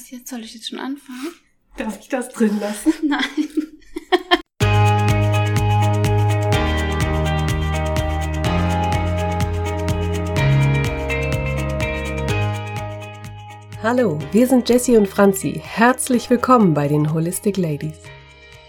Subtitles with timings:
[0.00, 0.26] passiert?
[0.26, 1.34] Soll ich jetzt schon anfangen?
[1.76, 2.92] Darf ich das drin lassen?
[3.06, 3.20] Nein.
[13.82, 15.60] Hallo, wir sind Jessie und Franzi.
[15.62, 17.98] Herzlich willkommen bei den Holistic Ladies.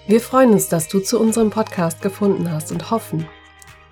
[0.08, 3.28] Wir freuen uns, dass du zu unserem Podcast gefunden hast und hoffen,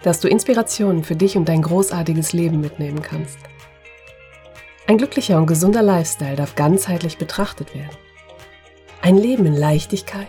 [0.02, 3.38] dass du Inspirationen für dich und dein großartiges Leben mitnehmen kannst.
[4.90, 7.96] Ein glücklicher und gesunder Lifestyle darf ganzheitlich betrachtet werden.
[9.04, 10.26] Ein Leben in Leichtigkeit,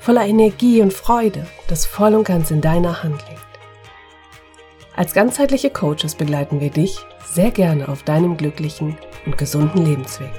[0.00, 3.46] voller Energie und Freude, das voll und ganz in deiner Hand liegt.
[4.96, 10.32] Als ganzheitliche Coaches begleiten wir dich sehr gerne auf deinem glücklichen und gesunden Lebensweg.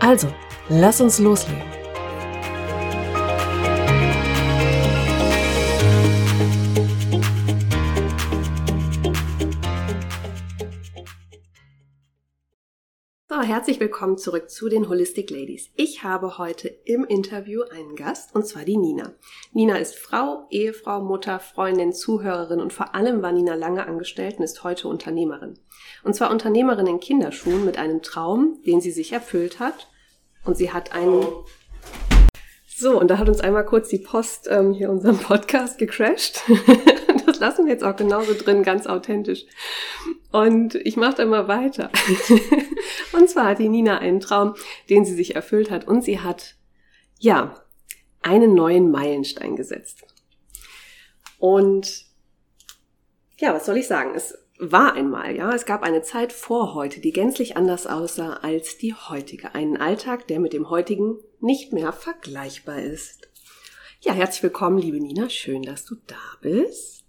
[0.00, 0.28] Also,
[0.68, 1.79] lass uns loslegen.
[13.42, 15.70] Herzlich willkommen zurück zu den Holistic Ladies.
[15.74, 19.14] Ich habe heute im Interview einen Gast, und zwar die Nina.
[19.52, 24.44] Nina ist Frau, Ehefrau, Mutter, Freundin, Zuhörerin und vor allem war Nina lange angestellt und
[24.44, 25.58] ist heute Unternehmerin.
[26.04, 29.88] Und zwar Unternehmerin in Kinderschuhen mit einem Traum, den sie sich erfüllt hat.
[30.44, 31.24] Und sie hat einen...
[32.66, 36.42] So, und da hat uns einmal kurz die Post ähm, hier unseren Podcast gecrashed.
[37.40, 39.46] das lassen wir jetzt auch genauso drin, ganz authentisch.
[40.30, 41.90] Und ich mache da mal weiter.
[43.12, 44.54] und zwar hat die Nina einen Traum,
[44.88, 45.88] den sie sich erfüllt hat.
[45.88, 46.56] Und sie hat,
[47.18, 47.64] ja,
[48.22, 50.02] einen neuen Meilenstein gesetzt.
[51.38, 52.04] Und
[53.38, 54.12] ja, was soll ich sagen?
[54.14, 58.76] Es war einmal, ja, es gab eine Zeit vor heute, die gänzlich anders aussah als
[58.76, 59.54] die heutige.
[59.54, 63.30] Einen Alltag, der mit dem heutigen nicht mehr vergleichbar ist.
[64.02, 65.30] Ja, herzlich willkommen, liebe Nina.
[65.30, 66.99] Schön, dass du da bist.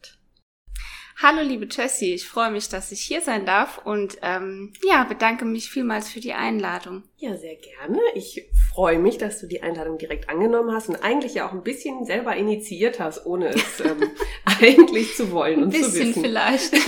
[1.23, 5.45] Hallo liebe Jessie, ich freue mich, dass ich hier sein darf und ähm, ja, bedanke
[5.45, 7.03] mich vielmals für die Einladung.
[7.17, 7.99] Ja, sehr gerne.
[8.15, 11.61] Ich freue mich, dass du die Einladung direkt angenommen hast und eigentlich ja auch ein
[11.61, 14.09] bisschen selber initiiert hast, ohne es ähm,
[14.45, 16.01] eigentlich zu wollen und zu wissen.
[16.01, 16.73] Ein bisschen vielleicht.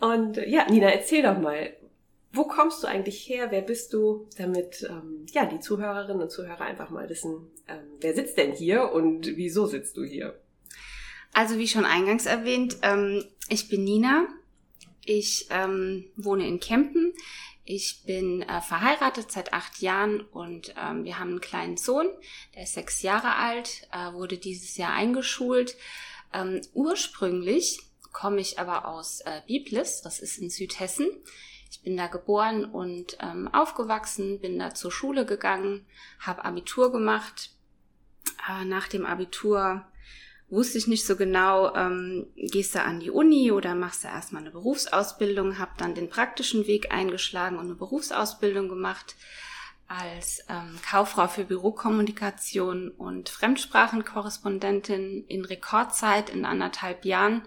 [0.00, 1.74] und äh, ja, Nina, erzähl doch mal,
[2.32, 3.48] wo kommst du eigentlich her?
[3.50, 4.26] Wer bist du?
[4.38, 8.90] Damit ähm, ja die Zuhörerinnen und Zuhörer einfach mal wissen, ähm, wer sitzt denn hier
[8.90, 10.40] und wieso sitzt du hier?
[11.32, 14.26] Also wie schon eingangs erwähnt, ähm, ich bin Nina.
[15.04, 17.14] Ich ähm, wohne in Kempen.
[17.64, 22.08] Ich bin äh, verheiratet seit acht Jahren und ähm, wir haben einen kleinen Sohn,
[22.54, 25.76] der ist sechs Jahre alt, äh, wurde dieses Jahr eingeschult.
[26.32, 27.80] Ähm, ursprünglich
[28.12, 31.10] komme ich aber aus äh, Biblis, das ist in Südhessen.
[31.70, 35.86] Ich bin da geboren und ähm, aufgewachsen, bin da zur Schule gegangen,
[36.18, 37.50] habe Abitur gemacht.
[38.48, 39.86] Äh, nach dem Abitur
[40.50, 44.42] wusste ich nicht so genau, ähm, gehst du an die Uni oder machst du erstmal
[44.42, 49.14] eine Berufsausbildung, habe dann den praktischen Weg eingeschlagen und eine Berufsausbildung gemacht
[49.86, 57.42] als ähm, Kauffrau für Bürokommunikation und Fremdsprachenkorrespondentin in Rekordzeit in anderthalb Jahren.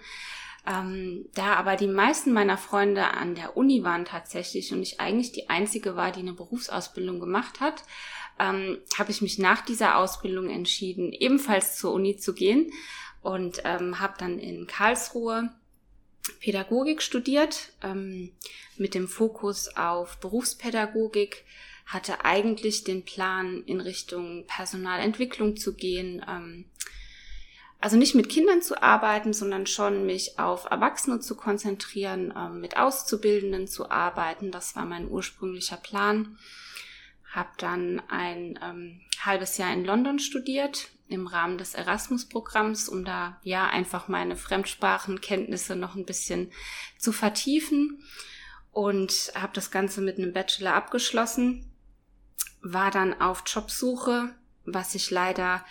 [0.65, 5.33] Ähm, da aber die meisten meiner Freunde an der Uni waren tatsächlich und ich eigentlich
[5.33, 7.83] die einzige war, die eine Berufsausbildung gemacht hat,
[8.39, 12.71] ähm, habe ich mich nach dieser Ausbildung entschieden, ebenfalls zur Uni zu gehen
[13.21, 15.49] und ähm, habe dann in Karlsruhe
[16.39, 18.31] Pädagogik studiert ähm,
[18.77, 21.43] mit dem Fokus auf Berufspädagogik
[21.85, 26.65] hatte eigentlich den Plan in Richtung Personalentwicklung zu gehen ähm,
[27.83, 32.77] also nicht mit Kindern zu arbeiten, sondern schon mich auf Erwachsene zu konzentrieren, ähm, mit
[32.77, 34.51] Auszubildenden zu arbeiten.
[34.51, 36.37] Das war mein ursprünglicher Plan
[37.33, 43.39] habe dann ein ähm, halbes Jahr in London studiert im Rahmen des Erasmus-Programms, um da
[43.43, 46.51] ja einfach meine Fremdsprachenkenntnisse noch ein bisschen
[46.97, 48.03] zu vertiefen.
[48.71, 51.71] Und habe das Ganze mit einem Bachelor abgeschlossen,
[52.61, 54.33] war dann auf Jobsuche,
[54.65, 55.63] was sich leider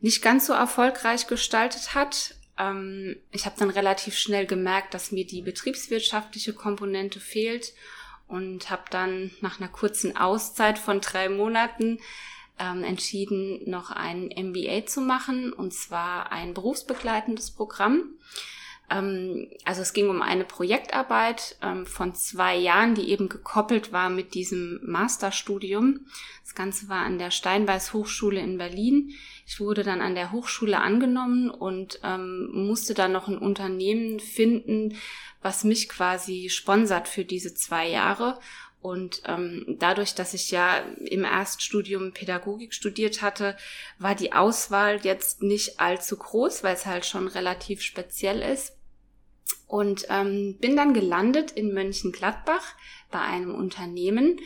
[0.00, 2.34] nicht ganz so erfolgreich gestaltet hat.
[2.58, 7.72] Ähm, ich habe dann relativ schnell gemerkt, dass mir die betriebswirtschaftliche Komponente fehlt
[8.28, 11.98] und habe dann nach einer kurzen Auszeit von drei Monaten
[12.58, 18.10] ähm, entschieden, noch ein MBA zu machen, und zwar ein berufsbegleitendes Programm.
[18.90, 24.10] Ähm, also es ging um eine Projektarbeit ähm, von zwei Jahren, die eben gekoppelt war
[24.10, 26.06] mit diesem Masterstudium.
[26.42, 29.14] Das Ganze war an der Steinbeiß Hochschule in Berlin.
[29.46, 34.96] Ich wurde dann an der Hochschule angenommen und ähm, musste dann noch ein Unternehmen finden,
[35.42, 38.38] was mich quasi sponsert für diese zwei Jahre.
[38.80, 43.56] Und ähm, dadurch, dass ich ja im Erststudium Pädagogik studiert hatte,
[43.98, 48.76] war die Auswahl jetzt nicht allzu groß, weil es halt schon relativ speziell ist.
[49.66, 52.74] Und ähm, bin dann gelandet in Mönchengladbach
[53.10, 54.38] bei einem Unternehmen,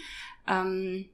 [0.46, 1.08] ähm,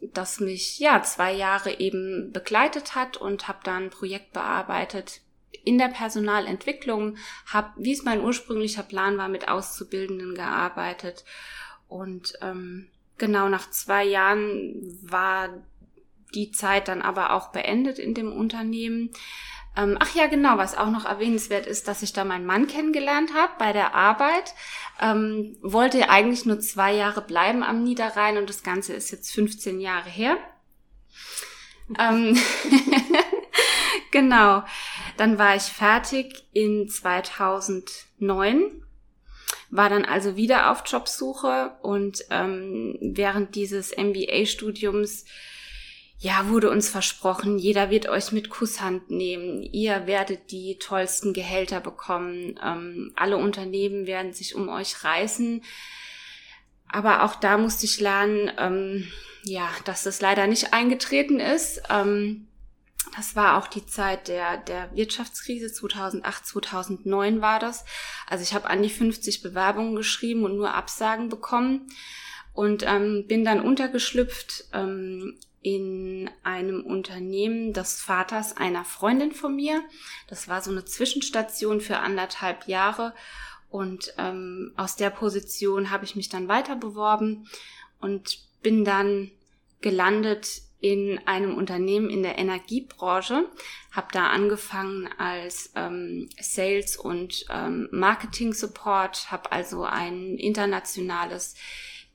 [0.00, 5.20] das mich ja zwei Jahre eben begleitet hat und habe dann ein Projekt bearbeitet
[5.64, 7.16] in der Personalentwicklung,
[7.46, 11.24] habe, wie es mein ursprünglicher Plan war, mit Auszubildenden gearbeitet
[11.88, 15.48] und ähm, genau nach zwei Jahren war
[16.34, 19.10] die Zeit dann aber auch beendet in dem Unternehmen.
[19.78, 23.32] Ähm, ach ja, genau, was auch noch erwähnenswert ist, dass ich da meinen Mann kennengelernt
[23.34, 24.54] habe bei der Arbeit.
[25.00, 29.78] Ähm, wollte eigentlich nur zwei Jahre bleiben am Niederrhein und das Ganze ist jetzt 15
[29.78, 30.36] Jahre her.
[31.96, 32.36] ähm,
[34.10, 34.64] genau.
[35.16, 38.82] Dann war ich fertig in 2009
[39.70, 45.26] war dann also wieder auf Jobsuche und ähm, während dieses MBA-Studiums
[46.20, 51.80] ja, wurde uns versprochen, jeder wird euch mit Kusshand nehmen, ihr werdet die tollsten Gehälter
[51.80, 55.62] bekommen, ähm, alle Unternehmen werden sich um euch reißen.
[56.88, 59.08] Aber auch da musste ich lernen, ähm,
[59.44, 61.82] ja, dass das leider nicht eingetreten ist.
[61.88, 62.48] Ähm,
[63.16, 67.84] das war auch die Zeit der, der Wirtschaftskrise 2008, 2009 war das.
[68.26, 71.86] Also ich habe an die 50 Bewerbungen geschrieben und nur Absagen bekommen
[72.54, 79.82] und ähm, bin dann untergeschlüpft ähm, in einem Unternehmen des Vaters einer Freundin von mir.
[80.28, 83.14] Das war so eine Zwischenstation für anderthalb Jahre.
[83.70, 87.46] Und ähm, aus der Position habe ich mich dann weiter beworben
[88.00, 89.30] und bin dann
[89.80, 93.48] gelandet in einem Unternehmen in der Energiebranche,
[93.90, 101.56] habe da angefangen als ähm, Sales und ähm, Marketing Support, habe also ein internationales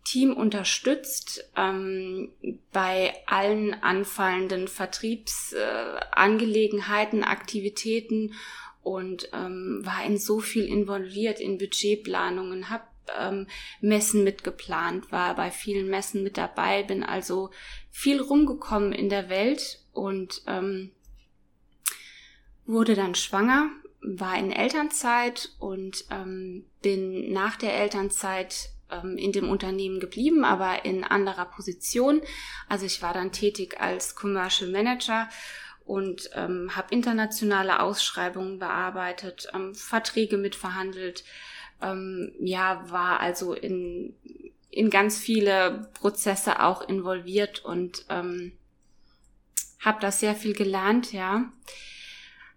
[0.03, 2.33] Team unterstützt ähm,
[2.71, 8.33] bei allen anfallenden Vertriebsangelegenheiten, äh, Aktivitäten
[8.81, 12.83] und ähm, war in so viel involviert in Budgetplanungen, habe
[13.17, 13.47] ähm,
[13.81, 17.49] Messen mitgeplant, war bei vielen Messen mit dabei, bin also
[17.89, 20.91] viel rumgekommen in der Welt und ähm,
[22.65, 23.69] wurde dann schwanger,
[24.01, 30.85] war in Elternzeit und ähm, bin nach der Elternzeit ähm, in dem Unternehmen geblieben, aber
[30.85, 32.21] in anderer Position.
[32.69, 35.29] Also ich war dann tätig als Commercial Manager
[35.85, 41.23] und ähm, habe internationale Ausschreibungen bearbeitet, ähm, Verträge mitverhandelt,
[41.81, 44.15] ähm, ja, war also in,
[44.69, 48.53] in ganz viele Prozesse auch involviert und ähm,
[49.79, 51.51] habe da sehr viel gelernt, ja.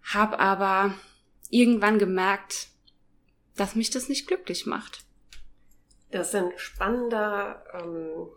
[0.03, 0.93] Habe aber
[1.49, 2.69] irgendwann gemerkt,
[3.55, 5.03] dass mich das nicht glücklich macht.
[6.11, 8.27] Das ist ein spannender ähm,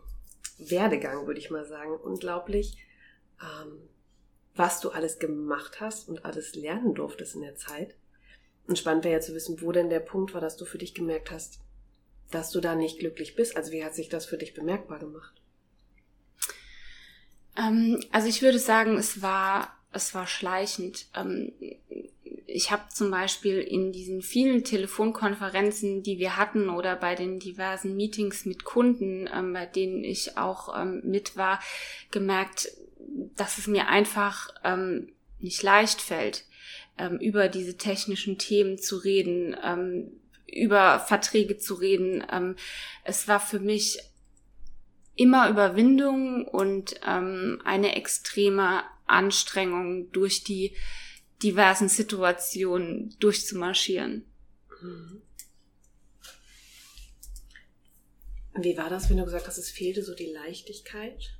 [0.57, 1.95] Werdegang, würde ich mal sagen.
[1.95, 2.77] Unglaublich,
[3.41, 3.89] ähm,
[4.55, 7.95] was du alles gemacht hast und alles lernen durftest in der Zeit.
[8.67, 10.93] Und spannend wäre ja zu wissen, wo denn der Punkt war, dass du für dich
[10.93, 11.59] gemerkt hast,
[12.29, 13.57] dass du da nicht glücklich bist.
[13.57, 15.41] Also wie hat sich das für dich bemerkbar gemacht?
[17.57, 21.07] Ähm, also ich würde sagen, es war, es war schleichend.
[21.15, 21.51] Ähm,
[22.53, 27.95] ich habe zum Beispiel in diesen vielen Telefonkonferenzen, die wir hatten oder bei den diversen
[27.95, 31.59] Meetings mit Kunden, ähm, bei denen ich auch ähm, mit war,
[32.11, 32.69] gemerkt,
[33.35, 35.09] dass es mir einfach ähm,
[35.39, 36.45] nicht leicht fällt,
[36.97, 40.11] ähm, über diese technischen Themen zu reden, ähm,
[40.45, 42.23] über Verträge zu reden.
[42.31, 42.55] Ähm,
[43.03, 43.99] es war für mich
[45.15, 48.81] immer Überwindung und eine extreme
[49.11, 50.75] Anstrengung durch die
[51.43, 54.25] diversen Situationen durchzumarschieren.
[58.53, 61.37] Wie war das, wenn du gesagt hast, es fehlte so die Leichtigkeit?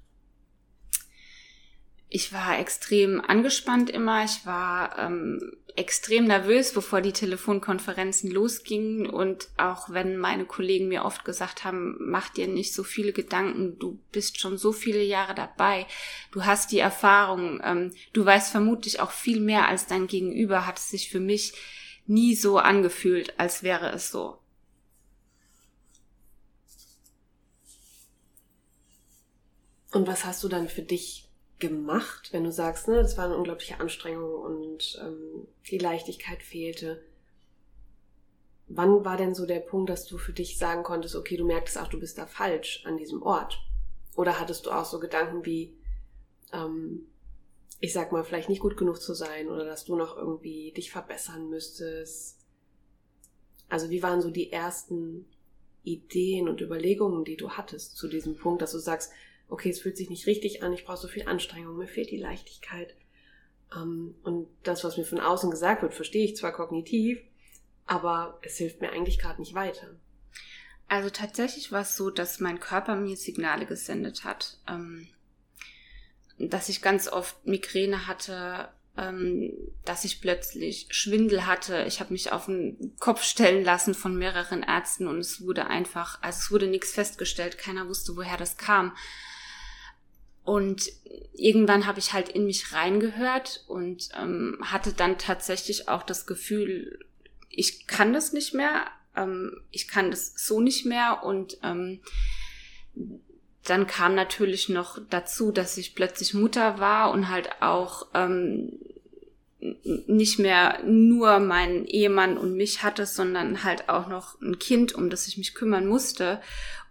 [2.14, 4.26] Ich war extrem angespannt immer.
[4.26, 9.08] Ich war ähm, extrem nervös, bevor die Telefonkonferenzen losgingen.
[9.08, 13.80] Und auch wenn meine Kollegen mir oft gesagt haben, mach dir nicht so viele Gedanken,
[13.80, 15.88] du bist schon so viele Jahre dabei,
[16.32, 20.78] du hast die Erfahrung, ähm, du weißt vermutlich auch viel mehr als dein Gegenüber, hat
[20.78, 21.54] es sich für mich
[22.06, 24.38] nie so angefühlt, als wäre es so.
[29.92, 31.31] Und was hast du dann für dich
[31.62, 37.02] gemacht, wenn du sagst, ne, das war eine unglaubliche Anstrengung und ähm, die Leichtigkeit fehlte?
[38.68, 41.78] Wann war denn so der Punkt, dass du für dich sagen konntest, okay, du merkst
[41.78, 43.60] auch, du bist da falsch an diesem Ort?
[44.16, 45.74] Oder hattest du auch so Gedanken wie,
[46.52, 47.06] ähm,
[47.80, 50.92] ich sag mal, vielleicht nicht gut genug zu sein oder dass du noch irgendwie dich
[50.92, 52.38] verbessern müsstest?
[53.70, 55.26] Also wie waren so die ersten
[55.84, 59.12] Ideen und Überlegungen, die du hattest zu diesem Punkt, dass du sagst,
[59.52, 62.18] okay, es fühlt sich nicht richtig an, ich brauche so viel Anstrengung, mir fehlt die
[62.18, 62.96] Leichtigkeit.
[63.76, 67.20] Ähm, und das, was mir von außen gesagt wird, verstehe ich zwar kognitiv,
[67.86, 69.88] aber es hilft mir eigentlich gerade nicht weiter.
[70.88, 74.58] Also tatsächlich war es so, dass mein Körper mir Signale gesendet hat.
[74.68, 75.08] Ähm,
[76.38, 79.54] dass ich ganz oft Migräne hatte, ähm,
[79.86, 81.84] dass ich plötzlich Schwindel hatte.
[81.88, 86.22] Ich habe mich auf den Kopf stellen lassen von mehreren Ärzten und es wurde einfach,
[86.22, 88.96] also es wurde nichts festgestellt, keiner wusste, woher das kam.
[90.44, 90.92] Und
[91.34, 97.00] irgendwann habe ich halt in mich reingehört und ähm, hatte dann tatsächlich auch das Gefühl,
[97.50, 101.24] ich kann das nicht mehr, ähm, ich kann das so nicht mehr.
[101.24, 102.00] Und ähm,
[103.66, 108.80] dann kam natürlich noch dazu, dass ich plötzlich Mutter war und halt auch ähm,
[110.08, 115.12] nicht mehr nur meinen Ehemann und mich hatte, sondern halt auch noch ein Kind, um
[115.12, 116.42] das ich mich kümmern musste.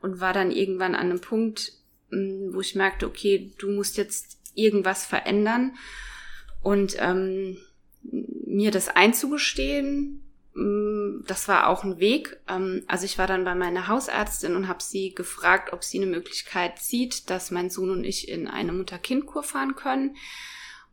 [0.00, 1.72] Und war dann irgendwann an einem Punkt,
[2.10, 5.76] wo ich merkte, okay, du musst jetzt irgendwas verändern
[6.62, 7.58] und ähm,
[8.02, 10.22] mir das einzugestehen,
[11.26, 12.38] das war auch ein Weg.
[12.48, 16.10] Ähm, also ich war dann bei meiner Hausärztin und habe sie gefragt, ob sie eine
[16.10, 20.16] Möglichkeit sieht, dass mein Sohn und ich in eine Mutter-Kind-Kur fahren können.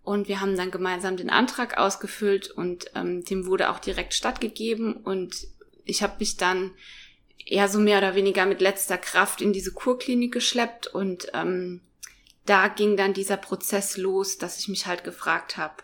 [0.04, 4.94] Und wir haben dann gemeinsam den Antrag ausgefüllt und ähm, dem wurde auch direkt stattgegeben.
[4.94, 5.48] Und
[5.84, 6.72] ich habe mich dann
[7.46, 10.88] eher so mehr oder weniger mit letzter Kraft in diese Kurklinik geschleppt.
[10.88, 11.82] Und ähm,
[12.46, 15.84] da ging dann dieser Prozess los, dass ich mich halt gefragt habe,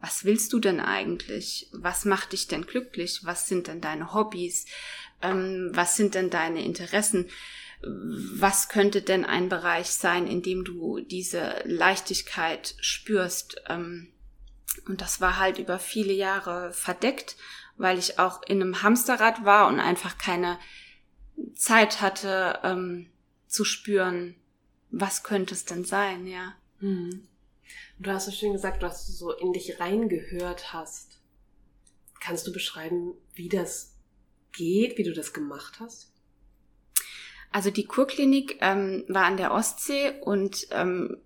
[0.00, 1.68] was willst du denn eigentlich?
[1.72, 3.20] Was macht dich denn glücklich?
[3.24, 4.66] Was sind denn deine Hobbys?
[5.22, 7.28] Ähm, was sind denn deine Interessen?
[7.82, 13.62] Was könnte denn ein Bereich sein, in dem du diese Leichtigkeit spürst?
[13.68, 14.08] Ähm,
[14.86, 17.36] und das war halt über viele Jahre verdeckt,
[17.76, 20.58] weil ich auch in einem Hamsterrad war und einfach keine
[21.54, 23.08] Zeit hatte ähm,
[23.46, 24.34] zu spüren,
[24.90, 26.54] was könnte es denn sein, ja.
[26.80, 27.26] Mhm.
[27.98, 31.18] Du hast so schön gesagt, dass du so in dich reingehört hast.
[32.20, 33.94] Kannst du beschreiben, wie das
[34.52, 36.12] geht, wie du das gemacht hast?
[37.50, 41.16] Also die Kurklinik ähm, war an der Ostsee und ähm,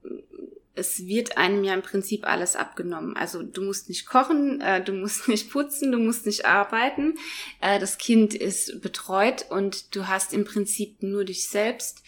[0.75, 3.17] es wird einem ja im Prinzip alles abgenommen.
[3.17, 7.19] Also du musst nicht kochen, äh, du musst nicht putzen, du musst nicht arbeiten.
[7.61, 12.03] Äh, das Kind ist betreut und du hast im Prinzip nur dich selbst.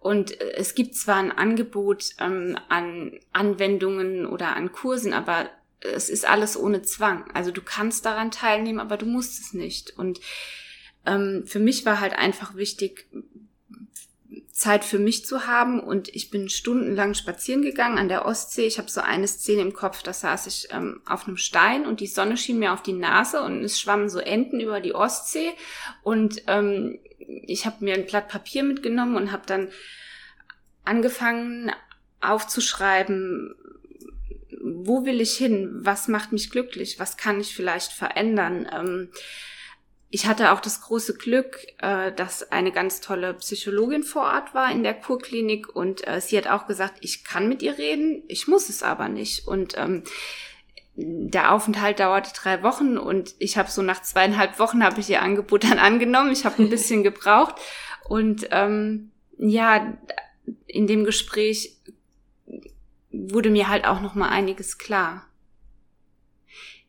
[0.00, 5.50] Und äh, es gibt zwar ein Angebot ähm, an Anwendungen oder an Kursen, aber
[5.80, 7.30] es ist alles ohne Zwang.
[7.32, 9.96] Also du kannst daran teilnehmen, aber du musst es nicht.
[9.96, 10.20] Und
[11.06, 13.06] ähm, für mich war halt einfach wichtig,
[14.58, 18.66] Zeit für mich zu haben und ich bin stundenlang spazieren gegangen an der Ostsee.
[18.66, 22.00] Ich habe so eine Szene im Kopf, da saß ich ähm, auf einem Stein und
[22.00, 25.52] die Sonne schien mir auf die Nase und es schwammen so Enten über die Ostsee
[26.02, 29.68] und ähm, ich habe mir ein Blatt Papier mitgenommen und habe dann
[30.84, 31.70] angefangen
[32.20, 33.54] aufzuschreiben,
[34.60, 38.68] wo will ich hin, was macht mich glücklich, was kann ich vielleicht verändern.
[38.72, 39.10] Ähm,
[40.10, 44.72] ich hatte auch das große Glück, äh, dass eine ganz tolle Psychologin vor Ort war
[44.72, 48.48] in der Kurklinik und äh, sie hat auch gesagt, ich kann mit ihr reden, ich
[48.48, 49.46] muss es aber nicht.
[49.46, 50.04] Und ähm,
[50.96, 55.22] der Aufenthalt dauerte drei Wochen und ich habe so nach zweieinhalb Wochen habe ich ihr
[55.22, 56.32] Angebot dann angenommen.
[56.32, 57.56] Ich habe ein bisschen gebraucht
[58.08, 59.94] und ähm, ja,
[60.66, 61.76] in dem Gespräch
[63.10, 65.26] wurde mir halt auch noch mal einiges klar.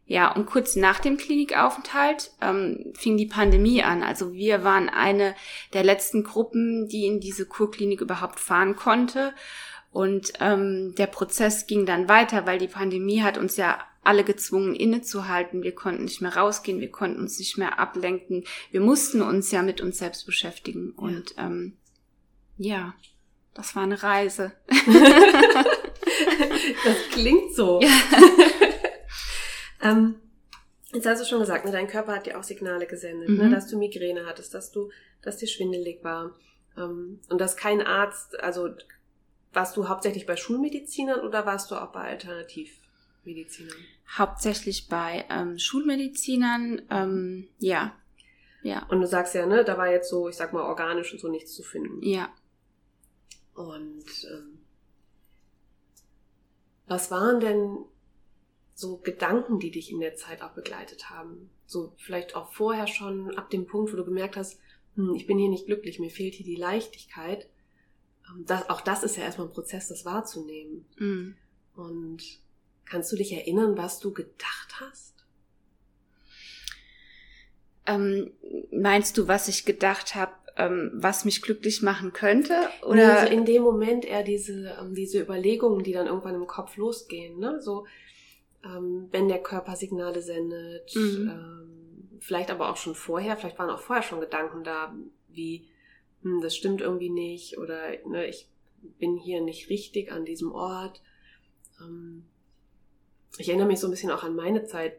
[0.09, 4.01] Ja, und kurz nach dem Klinikaufenthalt ähm, fing die Pandemie an.
[4.01, 5.35] Also wir waren eine
[5.73, 9.33] der letzten Gruppen, die in diese Kurklinik überhaupt fahren konnte.
[9.91, 14.73] Und ähm, der Prozess ging dann weiter, weil die Pandemie hat uns ja alle gezwungen
[14.73, 15.61] innezuhalten.
[15.61, 18.45] Wir konnten nicht mehr rausgehen, wir konnten uns nicht mehr ablenken.
[18.71, 20.95] Wir mussten uns ja mit uns selbst beschäftigen.
[20.97, 21.03] Ja.
[21.03, 21.73] Und ähm,
[22.57, 22.95] ja,
[23.53, 24.53] das war eine Reise.
[26.83, 27.79] das klingt so.
[27.79, 27.89] Ja.
[29.81, 30.15] ähm,
[30.93, 33.49] jetzt hast du schon gesagt, ne, dein Körper hat dir auch Signale gesendet, ne, mhm.
[33.49, 34.89] ne, dass du Migräne hattest, dass du,
[35.21, 36.35] dass dir schwindelig war.
[36.77, 38.69] Ähm, und dass kein Arzt, also
[39.53, 43.77] warst du hauptsächlich bei Schulmedizinern oder warst du auch bei Alternativmedizinern?
[44.17, 47.95] Hauptsächlich bei ähm, Schulmedizinern, ähm, ja.
[48.61, 48.85] Ja.
[48.89, 51.29] Und du sagst ja, ne, da war jetzt so, ich sag mal, organisch und so
[51.29, 52.03] nichts zu finden.
[52.03, 52.29] Ja.
[53.53, 54.59] Und ähm,
[56.87, 57.77] was waren denn
[58.79, 61.49] so Gedanken, die dich in der Zeit auch begleitet haben?
[61.65, 64.59] So vielleicht auch vorher schon ab dem Punkt, wo du gemerkt hast,
[64.95, 67.49] hm, ich bin hier nicht glücklich, mir fehlt hier die Leichtigkeit.
[68.27, 70.85] Ähm, das, auch das ist ja erstmal ein Prozess, das wahrzunehmen.
[70.97, 71.35] Mhm.
[71.75, 72.23] Und
[72.85, 75.15] kannst du dich erinnern, was du gedacht hast?
[77.85, 78.31] Ähm,
[78.71, 82.69] meinst du, was ich gedacht habe, ähm, was mich glücklich machen könnte?
[82.83, 86.75] Oder also in dem Moment eher diese, ähm, diese Überlegungen, die dann irgendwann im Kopf
[86.77, 87.61] losgehen, ne?
[87.61, 87.85] So,
[88.63, 91.29] ähm, wenn der Körper Signale sendet, mhm.
[91.29, 94.93] ähm, vielleicht aber auch schon vorher, vielleicht waren auch vorher schon Gedanken da,
[95.29, 95.67] wie,
[96.23, 98.49] hm, das stimmt irgendwie nicht oder ne, ich
[98.97, 101.01] bin hier nicht richtig an diesem Ort.
[101.81, 102.25] Ähm,
[103.37, 104.97] ich erinnere mich so ein bisschen auch an meine Zeit.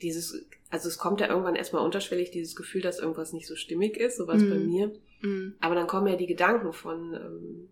[0.00, 3.96] Dieses, also es kommt ja irgendwann erstmal unterschwellig dieses Gefühl, dass irgendwas nicht so stimmig
[3.96, 4.50] ist, sowas mm.
[4.50, 4.92] bei mir.
[5.20, 5.54] Mm.
[5.60, 7.68] Aber dann kommen ja die Gedanken von, ähm,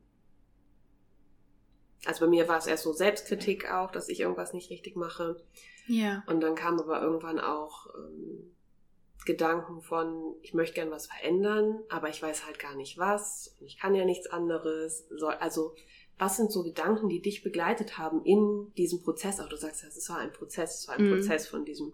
[2.06, 5.42] also bei mir war es erst so Selbstkritik auch, dass ich irgendwas nicht richtig mache.
[5.86, 6.22] Ja.
[6.26, 8.54] Und dann kam aber irgendwann auch ähm,
[9.26, 13.66] Gedanken von, ich möchte gern was verändern, aber ich weiß halt gar nicht was und
[13.66, 15.08] ich kann ja nichts anderes.
[15.40, 15.74] Also
[16.18, 19.40] was sind so Gedanken, die dich begleitet haben in diesem Prozess?
[19.40, 21.14] Auch du sagst, es war ein Prozess, es war ein mhm.
[21.16, 21.92] Prozess von diesem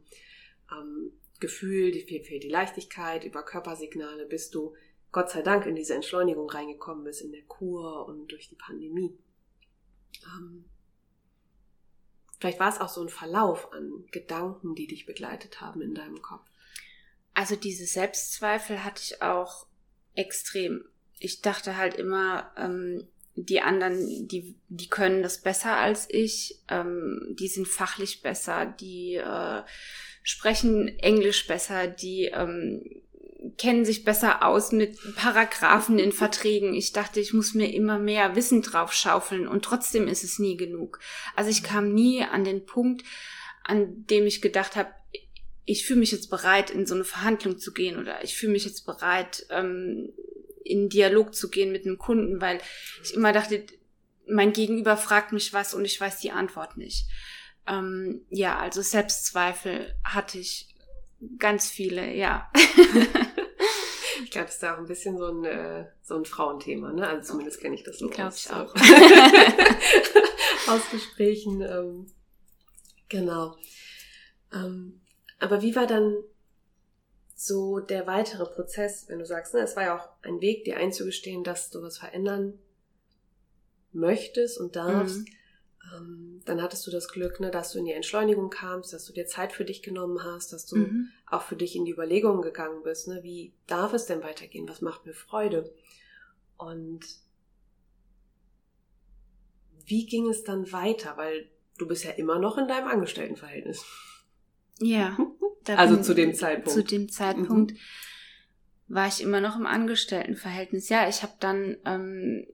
[0.71, 4.75] ähm, Gefühl, die fehlt die Leichtigkeit, über Körpersignale, bis du
[5.13, 9.17] Gott sei Dank in diese Entschleunigung reingekommen bist in der Kur und durch die Pandemie.
[10.35, 10.65] Ähm,
[12.39, 16.21] vielleicht war es auch so ein Verlauf an Gedanken, die dich begleitet haben in deinem
[16.23, 16.47] Kopf.
[17.35, 19.67] Also diese Selbstzweifel hatte ich auch
[20.15, 20.85] extrem.
[21.19, 23.07] Ich dachte halt immer, ähm,
[23.37, 29.17] die anderen, die, die können das besser als ich, ähm, die sind fachlich besser, die
[29.17, 29.63] äh,
[30.23, 32.83] sprechen Englisch besser, die ähm,
[33.59, 36.75] kennen sich besser aus mit Paragraphen in Verträgen.
[36.75, 40.57] Ich dachte, ich muss mir immer mehr Wissen drauf schaufeln und trotzdem ist es nie
[40.57, 40.99] genug.
[41.35, 43.05] Also ich kam nie an den Punkt,
[43.65, 44.91] an dem ich gedacht habe,
[45.65, 48.65] ich fühle mich jetzt bereit, in so eine Verhandlung zu gehen oder ich fühle mich
[48.65, 50.13] jetzt bereit, ähm,
[50.63, 52.61] in Dialog zu gehen mit einem Kunden, weil
[53.03, 53.65] ich immer dachte,
[54.29, 57.07] mein Gegenüber fragt mich was und ich weiß die Antwort nicht.
[57.67, 60.75] Ähm, ja, also Selbstzweifel hatte ich
[61.39, 62.51] ganz viele, ja.
[64.37, 67.09] ich glaube, das ist auch ein bisschen so ein, äh, so ein Frauenthema, ne?
[67.09, 68.09] Also zumindest kenne ich das so.
[68.09, 68.75] Glaube ich auch.
[70.69, 71.63] aus Gesprächen.
[71.63, 72.07] Ähm,
[73.09, 73.57] genau.
[74.53, 75.01] Ähm,
[75.39, 76.17] aber wie war dann
[77.35, 80.77] so der weitere Prozess, wenn du sagst, ne, es war ja auch ein Weg, dir
[80.79, 82.59] einzugestehen, dass du was verändern
[83.93, 85.19] möchtest und darfst.
[85.19, 85.27] Mhm.
[85.95, 89.13] Ähm, dann hattest du das Glück, ne, dass du in die Entschleunigung kamst, dass du
[89.13, 91.09] dir Zeit für dich genommen hast, dass du mhm.
[91.27, 94.81] auch für dich in die Überlegungen gegangen bist, ne, wie darf es denn weitergehen, was
[94.81, 95.73] macht mir Freude?
[96.57, 97.01] Und
[99.85, 101.17] wie ging es dann weiter?
[101.17, 103.85] Weil du bist ja immer noch in deinem Angestelltenverhältnis.
[104.81, 105.17] Ja.
[105.67, 106.71] also zu dem Zeitpunkt.
[106.71, 107.79] Zu dem Zeitpunkt mhm.
[108.89, 110.89] war ich immer noch im Angestelltenverhältnis.
[110.89, 112.47] Ja, ich habe dann ähm,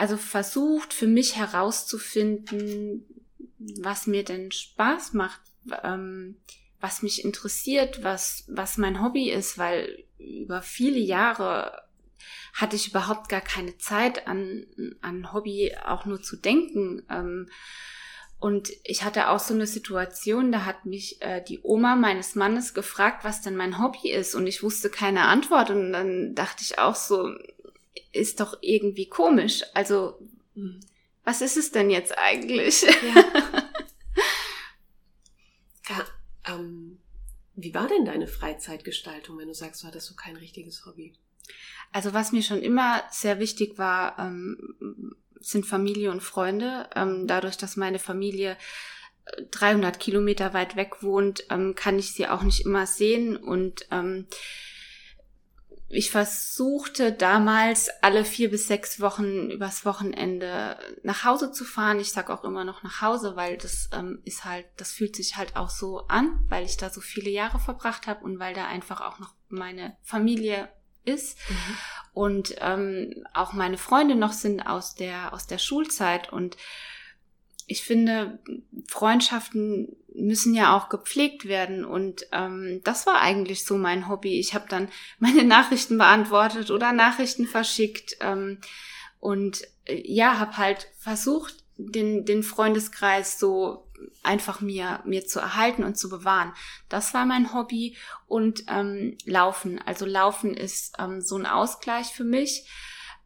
[0.00, 3.04] also versucht für mich herauszufinden,
[3.58, 5.42] was mir denn Spaß macht,
[5.84, 6.36] ähm,
[6.80, 11.82] was mich interessiert, was was mein Hobby ist, weil über viele Jahre
[12.54, 14.64] hatte ich überhaupt gar keine Zeit an
[15.02, 17.02] an Hobby auch nur zu denken.
[17.10, 17.50] Ähm,
[18.38, 22.72] und ich hatte auch so eine Situation, da hat mich äh, die Oma meines Mannes
[22.72, 24.34] gefragt, was denn mein Hobby ist.
[24.34, 25.68] Und ich wusste keine Antwort.
[25.68, 27.34] Und dann dachte ich auch so,
[28.12, 29.62] ist doch irgendwie komisch.
[29.74, 30.18] Also,
[31.24, 32.82] was ist es denn jetzt eigentlich?
[32.82, 33.24] Ja.
[35.88, 36.06] ja
[36.46, 36.98] ähm,
[37.54, 41.14] wie war denn deine Freizeitgestaltung, wenn du sagst, du hattest so kein richtiges Hobby?
[41.92, 46.88] Also was mir schon immer sehr wichtig war, ähm, sind Familie und Freunde.
[46.94, 48.56] Ähm, dadurch, dass meine Familie
[49.50, 53.86] 300 äh, Kilometer weit weg wohnt, ähm, kann ich sie auch nicht immer sehen und
[53.90, 54.26] ähm,
[55.92, 61.98] ich versuchte damals alle vier bis sechs Wochen übers Wochenende nach Hause zu fahren.
[61.98, 65.36] Ich sag auch immer noch nach Hause, weil das ähm, ist halt, das fühlt sich
[65.36, 68.66] halt auch so an, weil ich da so viele Jahre verbracht habe und weil da
[68.66, 70.68] einfach auch noch meine Familie
[71.04, 71.36] ist.
[71.48, 71.76] Mhm.
[72.12, 76.32] Und ähm, auch meine Freunde noch sind aus der, aus der Schulzeit.
[76.32, 76.56] Und
[77.70, 78.40] ich finde,
[78.88, 81.84] Freundschaften müssen ja auch gepflegt werden.
[81.84, 84.40] Und ähm, das war eigentlich so mein Hobby.
[84.40, 84.88] Ich habe dann
[85.20, 88.16] meine Nachrichten beantwortet oder Nachrichten verschickt.
[88.20, 88.58] Ähm,
[89.20, 93.86] und äh, ja, habe halt versucht, den, den Freundeskreis so
[94.22, 96.52] einfach mir, mir zu erhalten und zu bewahren.
[96.88, 99.80] Das war mein Hobby und ähm, Laufen.
[99.86, 102.66] Also Laufen ist ähm, so ein Ausgleich für mich.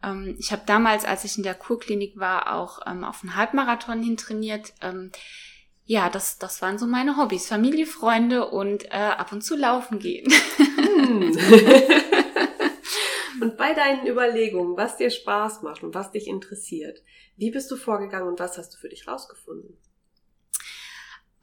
[0.05, 4.03] Ähm, ich habe damals, als ich in der Kurklinik war, auch ähm, auf einen Halbmarathon
[4.03, 4.73] hin trainiert.
[4.83, 5.11] Ähm,
[5.85, 7.49] ja, das, das waren so meine Hobbys.
[7.49, 10.33] Familie, Freunde und äh, ab und zu laufen gehen.
[10.57, 11.37] Hm.
[13.41, 17.03] und bei deinen Überlegungen, was dir Spaß macht und was dich interessiert,
[17.37, 19.77] wie bist du vorgegangen und was hast du für dich rausgefunden?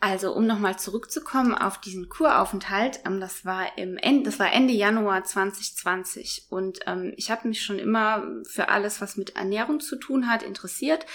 [0.03, 4.73] Also um nochmal zurückzukommen auf diesen Kuraufenthalt, ähm, das war im Ende, das war Ende
[4.73, 9.95] Januar 2020 und ähm, ich habe mich schon immer für alles, was mit Ernährung zu
[9.97, 11.05] tun hat, interessiert,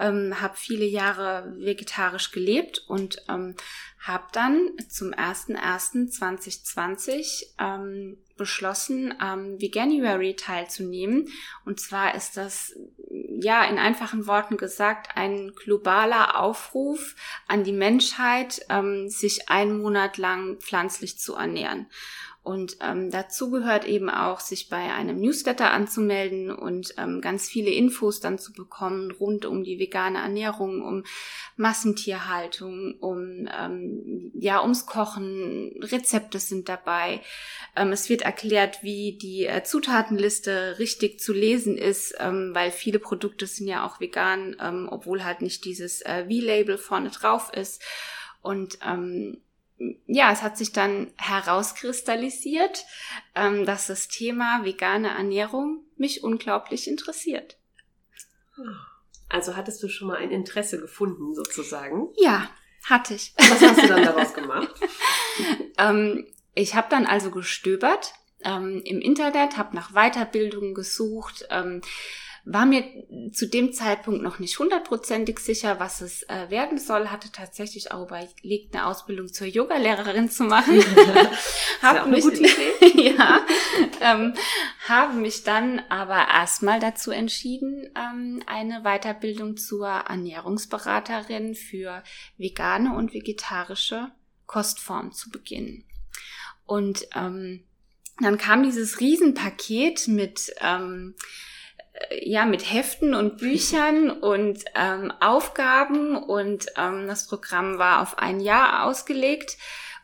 [0.00, 3.54] ähm, habe viele Jahre vegetarisch gelebt und ähm,
[4.00, 11.28] habe dann zum 01.01.2020 ähm, beschlossen, am Veganuary teilzunehmen.
[11.66, 12.74] Und zwar ist das,
[13.10, 17.14] ja, in einfachen Worten gesagt, ein globaler Aufruf
[17.46, 21.90] an die Menschheit, ähm, sich einen Monat lang pflanzlich zu ernähren.
[22.42, 27.70] Und ähm, dazu gehört eben auch, sich bei einem Newsletter anzumelden und ähm, ganz viele
[27.70, 31.04] Infos dann zu bekommen rund um die vegane Ernährung, um
[31.56, 35.78] Massentierhaltung, um ähm, ja ums Kochen.
[35.82, 37.20] Rezepte sind dabei.
[37.76, 43.00] Ähm, es wird erklärt, wie die äh, Zutatenliste richtig zu lesen ist, ähm, weil viele
[43.00, 47.82] Produkte sind ja auch vegan, ähm, obwohl halt nicht dieses äh, V-Label vorne drauf ist.
[48.40, 49.42] Und ähm,
[50.06, 52.84] ja, es hat sich dann herauskristallisiert,
[53.34, 57.58] ähm, dass das Thema vegane Ernährung mich unglaublich interessiert.
[59.28, 62.08] Also hattest du schon mal ein Interesse gefunden, sozusagen?
[62.18, 62.50] Ja,
[62.84, 63.32] hatte ich.
[63.38, 64.68] Was hast du dann daraus gemacht?
[65.78, 68.12] ähm, ich habe dann also gestöbert
[68.44, 71.80] ähm, im Internet, habe nach Weiterbildungen gesucht, ähm,
[72.44, 72.84] war mir
[73.32, 78.06] zu dem Zeitpunkt noch nicht hundertprozentig sicher, was es äh, werden soll, hatte tatsächlich auch
[78.06, 80.82] überlegt, eine Ausbildung zur Yogalehrerin zu machen.
[81.82, 82.24] habe mich,
[82.94, 83.44] ja,
[84.00, 84.34] ähm,
[84.88, 92.02] habe mich dann aber erstmal dazu entschieden, ähm, eine Weiterbildung zur Ernährungsberaterin für
[92.38, 94.10] vegane und vegetarische
[94.46, 95.84] Kostform zu beginnen.
[96.66, 97.64] Und ähm,
[98.20, 101.14] dann kam dieses Riesenpaket mit ähm,
[102.20, 108.40] ja mit Heften und Büchern und ähm, Aufgaben und ähm, das Programm war auf ein
[108.40, 109.56] Jahr ausgelegt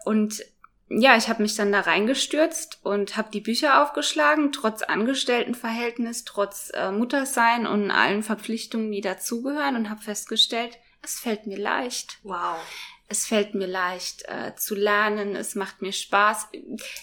[0.05, 0.43] und
[0.89, 6.71] ja, ich habe mich dann da reingestürzt und habe die Bücher aufgeschlagen, trotz Angestelltenverhältnis, trotz
[6.75, 12.19] äh, Muttersein und allen Verpflichtungen, die dazugehören und habe festgestellt, es fällt mir leicht.
[12.23, 12.59] Wow
[13.09, 16.49] es fällt mir leicht äh, zu lernen, es macht mir Spaß.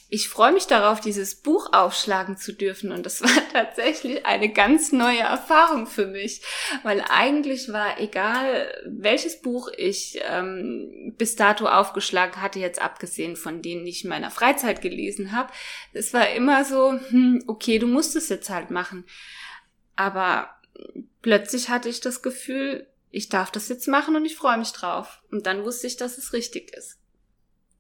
[0.10, 4.92] Ich freue mich darauf, dieses Buch aufschlagen zu dürfen und das war tatsächlich eine ganz
[4.92, 6.42] neue Erfahrung für mich,
[6.84, 13.62] weil eigentlich war egal, welches Buch ich ähm, bis dato aufgeschlagen hatte, jetzt abgesehen von
[13.62, 15.54] denen ich in meiner Freizeit gelesen habe,
[15.94, 19.06] es war immer so, hm, okay, du musst es jetzt halt machen.
[19.96, 20.50] Aber
[21.22, 25.22] plötzlich hatte ich das Gefühl, ich darf das jetzt machen und ich freue mich drauf.
[25.30, 26.98] Und dann wusste ich, dass es richtig ist.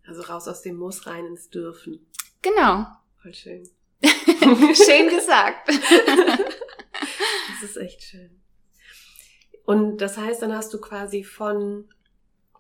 [0.05, 2.05] Also raus aus dem Muss rein ins Dürfen.
[2.43, 2.85] Genau.
[3.19, 3.67] Voll schön.
[4.03, 5.69] schön gesagt.
[5.69, 8.39] das ist echt schön.
[9.65, 11.89] Und das heißt, dann hast du quasi von,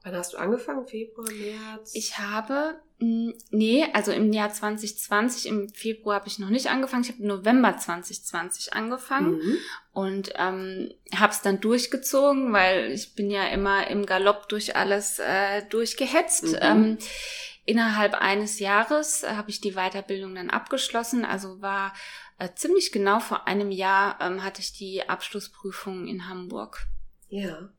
[0.03, 0.85] wann hast du angefangen?
[0.85, 1.91] Februar, März?
[1.95, 7.03] Ich habe hm, nee, also im Jahr 2020, im Februar habe ich noch nicht angefangen.
[7.03, 9.57] Ich habe im November 2020 angefangen mhm.
[9.91, 15.19] und ähm, habe es dann durchgezogen, weil ich bin ja immer im Galopp durch alles
[15.19, 16.53] äh, durchgehetzt.
[16.53, 16.57] Mhm.
[16.61, 16.97] Ähm,
[17.65, 21.25] innerhalb eines Jahres äh, habe ich die Weiterbildung dann abgeschlossen.
[21.25, 21.93] Also war
[22.39, 26.87] äh, ziemlich genau vor einem Jahr ähm, hatte ich die Abschlussprüfung in Hamburg.
[27.27, 27.69] Ja.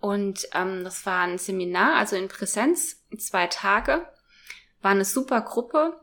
[0.00, 4.06] Und ähm, das war ein Seminar, also in Präsenz, zwei Tage.
[4.80, 6.00] War eine super Gruppe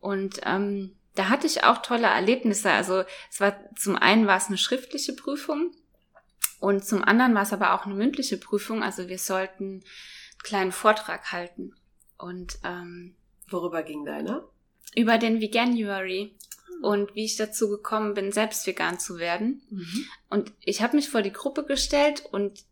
[0.00, 2.70] und ähm, da hatte ich auch tolle Erlebnisse.
[2.70, 5.72] Also es war zum einen war es eine schriftliche Prüfung
[6.58, 8.82] und zum anderen war es aber auch eine mündliche Prüfung.
[8.82, 9.84] Also wir sollten einen
[10.42, 11.74] kleinen Vortrag halten.
[12.18, 13.14] Und ähm,
[13.48, 14.48] worüber ging deiner?
[14.94, 16.36] Über den Veganuary
[16.82, 19.62] und wie ich dazu gekommen bin, selbst vegan zu werden.
[19.70, 20.06] Mhm.
[20.30, 22.64] Und ich habe mich vor die Gruppe gestellt und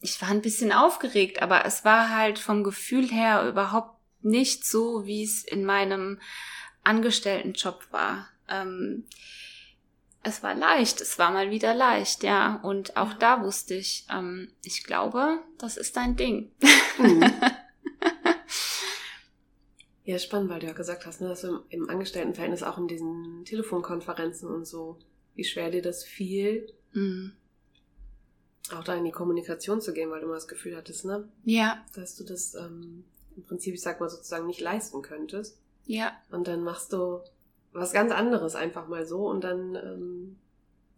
[0.00, 5.06] ich war ein bisschen aufgeregt, aber es war halt vom Gefühl her überhaupt nicht so,
[5.06, 6.20] wie es in meinem
[6.84, 8.28] Angestelltenjob war.
[8.48, 9.04] Ähm,
[10.22, 12.56] es war leicht, es war mal wieder leicht, ja.
[12.62, 16.52] Und auch da wusste ich, ähm, ich glaube, das ist dein Ding.
[16.98, 17.24] Mhm.
[20.04, 23.44] ja, spannend, weil du ja gesagt hast, ne, dass du im Angestelltenverhältnis auch in diesen
[23.44, 24.98] Telefonkonferenzen und so,
[25.34, 26.72] wie schwer dir das fiel.
[26.92, 27.32] Mhm
[28.74, 31.28] auch da in die Kommunikation zu gehen, weil du mal das Gefühl hattest, ne?
[31.44, 31.84] Ja.
[31.94, 33.04] Dass du das ähm,
[33.36, 35.58] im Prinzip, ich sag mal, sozusagen nicht leisten könntest.
[35.86, 36.12] Ja.
[36.30, 37.20] Und dann machst du
[37.72, 40.36] was ganz anderes einfach mal so und dann ähm,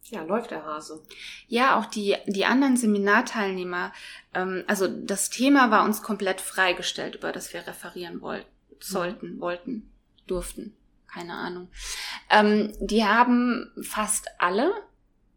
[0.05, 1.03] ja, läuft der Hase.
[1.47, 3.93] Ja, auch die, die anderen Seminarteilnehmer,
[4.35, 8.49] ähm, also das Thema war uns komplett freigestellt, über das wir referieren wollten,
[8.81, 9.41] sollten, mhm.
[9.41, 9.91] wollten,
[10.27, 10.75] durften,
[11.07, 11.69] keine Ahnung.
[12.31, 14.73] Ähm, die haben fast alle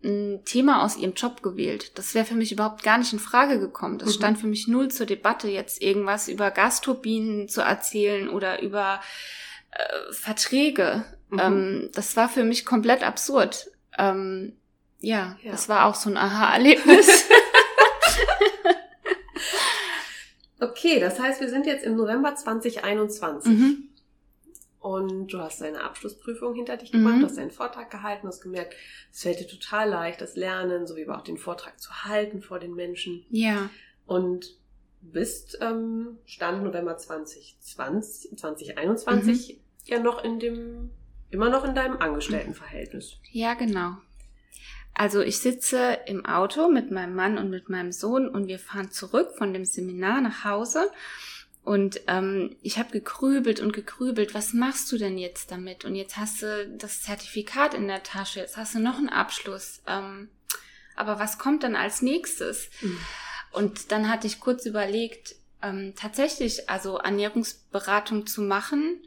[0.04, 1.98] ein Thema aus ihrem Job gewählt.
[1.98, 3.98] Das wäre für mich überhaupt gar nicht in Frage gekommen.
[3.98, 4.14] Das mhm.
[4.14, 9.02] stand für mich null zur Debatte, jetzt irgendwas über Gasturbinen zu erzählen oder über
[9.72, 11.06] äh, Verträge.
[11.30, 11.40] Mhm.
[11.40, 13.72] Ähm, das war für mich komplett absurd.
[13.98, 14.54] Ähm,
[15.00, 17.26] ja, ja, das war auch so ein Aha-Erlebnis.
[20.64, 23.52] Okay, das heißt, wir sind jetzt im November 2021.
[23.52, 23.90] Mhm.
[24.84, 27.24] Und du hast deine Abschlussprüfung hinter dich gebracht, mhm.
[27.24, 28.76] hast deinen Vortrag gehalten, hast gemerkt,
[29.14, 32.60] es fällt dir total leicht, das Lernen, sowie aber auch den Vortrag zu halten vor
[32.60, 33.26] den Menschen.
[33.30, 33.70] Ja.
[34.06, 34.58] Und
[35.00, 39.62] bist ähm, Stand November 2020, 2021 mhm.
[39.86, 40.90] ja noch in dem,
[41.30, 43.16] immer noch in deinem Angestelltenverhältnis.
[43.32, 43.94] Ja, genau.
[44.94, 48.92] Also ich sitze im Auto mit meinem Mann und mit meinem Sohn und wir fahren
[48.92, 50.92] zurück von dem Seminar nach Hause
[51.64, 55.86] und ähm, ich habe gegrübelt und gegrübelt, was machst du denn jetzt damit?
[55.86, 59.82] Und jetzt hast du das Zertifikat in der Tasche, jetzt hast du noch einen Abschluss.
[59.88, 60.30] Ähm,
[60.96, 62.70] aber was kommt dann als nächstes?
[62.82, 62.98] Mhm.
[63.54, 69.02] Und dann hatte ich kurz überlegt, ähm, tatsächlich also Ernährungsberatung zu machen.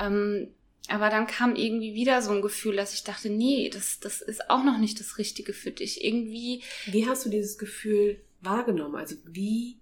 [0.00, 0.48] Ähm,
[0.88, 4.50] aber dann kam irgendwie wieder so ein Gefühl, dass ich dachte, nee, das, das ist
[4.50, 6.04] auch noch nicht das Richtige für dich.
[6.04, 6.64] Irgendwie.
[6.86, 8.96] Wie hast du dieses Gefühl wahrgenommen?
[8.96, 9.78] Also wie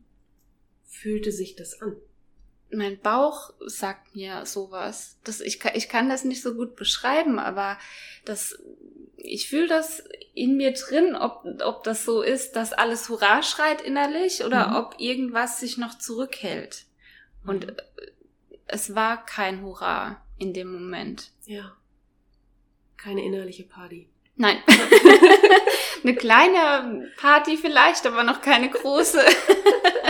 [0.84, 1.96] fühlte sich das an?
[2.70, 5.18] Mein Bauch sagt mir sowas.
[5.24, 7.78] Das, ich, kann, ich kann das nicht so gut beschreiben, aber
[8.24, 8.58] das,
[9.16, 10.04] ich fühle das
[10.34, 14.76] in mir drin, ob, ob das so ist, dass alles Hurra schreit innerlich oder mhm.
[14.76, 16.84] ob irgendwas sich noch zurückhält.
[17.44, 17.76] Und mhm.
[18.66, 21.30] es war kein Hurra in dem Moment.
[21.46, 21.72] Ja.
[22.96, 24.08] Keine innerliche Party.
[24.36, 24.62] Nein.
[26.04, 29.20] Eine kleine Party vielleicht, aber noch keine große.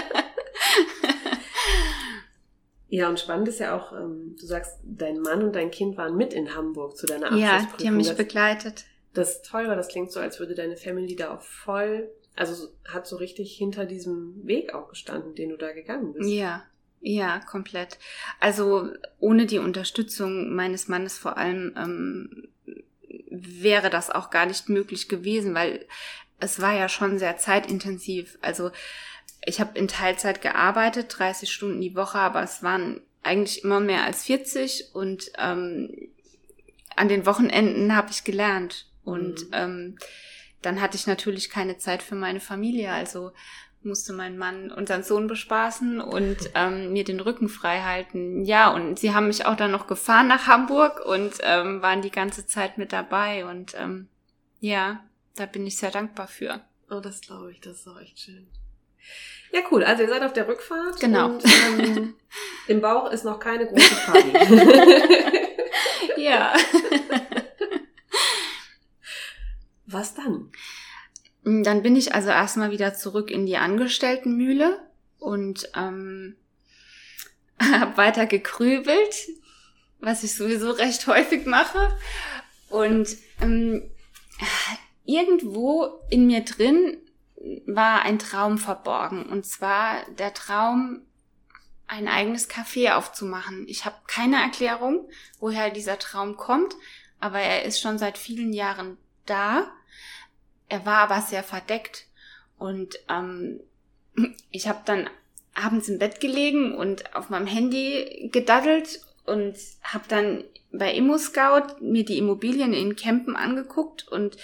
[2.98, 6.16] Ja, und spannend ist ja auch, ähm, du sagst, dein Mann und dein Kind waren
[6.16, 7.70] mit in Hamburg zu deiner Abschlussprüfung.
[7.70, 8.86] Ja, die haben mich das, begleitet.
[9.14, 12.66] Das ist toll, weil das klingt so, als würde deine Family da auch voll, also
[12.88, 16.28] hat so richtig hinter diesem Weg auch gestanden, den du da gegangen bist.
[16.28, 16.64] Ja,
[17.00, 17.98] ja, komplett.
[18.40, 22.48] Also ohne die Unterstützung meines Mannes vor allem ähm,
[23.30, 25.86] wäre das auch gar nicht möglich gewesen, weil
[26.40, 28.38] es war ja schon sehr zeitintensiv.
[28.42, 28.72] Also
[29.44, 34.04] ich habe in Teilzeit gearbeitet, 30 Stunden die Woche, aber es waren eigentlich immer mehr
[34.04, 36.10] als 40 und ähm,
[36.96, 39.52] an den Wochenenden habe ich gelernt und mhm.
[39.52, 39.98] ähm,
[40.62, 43.32] dann hatte ich natürlich keine Zeit für meine Familie, also
[43.82, 48.44] musste mein Mann unseren Sohn bespaßen und ähm, mir den Rücken frei halten.
[48.44, 52.10] Ja, und sie haben mich auch dann noch gefahren nach Hamburg und ähm, waren die
[52.10, 54.08] ganze Zeit mit dabei und ähm,
[54.60, 55.04] ja,
[55.36, 56.60] da bin ich sehr dankbar für.
[56.90, 58.48] Oh, das glaube ich, das ist auch echt schön.
[59.52, 59.84] Ja, cool.
[59.84, 61.00] Also ihr seid auf der Rückfahrt.
[61.00, 61.30] Genau.
[61.30, 62.14] Und, ähm,
[62.68, 64.32] Im Bauch ist noch keine große Party.
[66.22, 66.54] ja.
[69.86, 70.52] Was dann?
[71.44, 74.86] Dann bin ich also erstmal wieder zurück in die Angestelltenmühle
[75.18, 76.36] und ähm,
[77.58, 79.28] habe weiter gekrübelt,
[79.98, 81.96] was ich sowieso recht häufig mache.
[82.68, 83.90] Und ähm,
[85.06, 86.98] irgendwo in mir drin
[87.66, 89.26] war ein Traum verborgen.
[89.26, 91.02] Und zwar der Traum,
[91.86, 93.66] ein eigenes Café aufzumachen.
[93.66, 95.08] Ich habe keine Erklärung,
[95.40, 96.76] woher dieser Traum kommt,
[97.18, 99.70] aber er ist schon seit vielen Jahren da.
[100.68, 102.06] Er war aber sehr verdeckt.
[102.58, 103.60] Und ähm,
[104.50, 105.08] ich habe dann
[105.54, 112.04] abends im Bett gelegen und auf meinem Handy gedaddelt und habe dann bei ImmoScout mir
[112.04, 114.36] die Immobilien in Kempen angeguckt und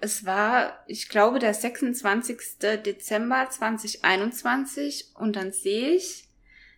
[0.00, 2.58] es war, ich glaube, der 26.
[2.84, 6.28] Dezember 2021 und dann sehe ich,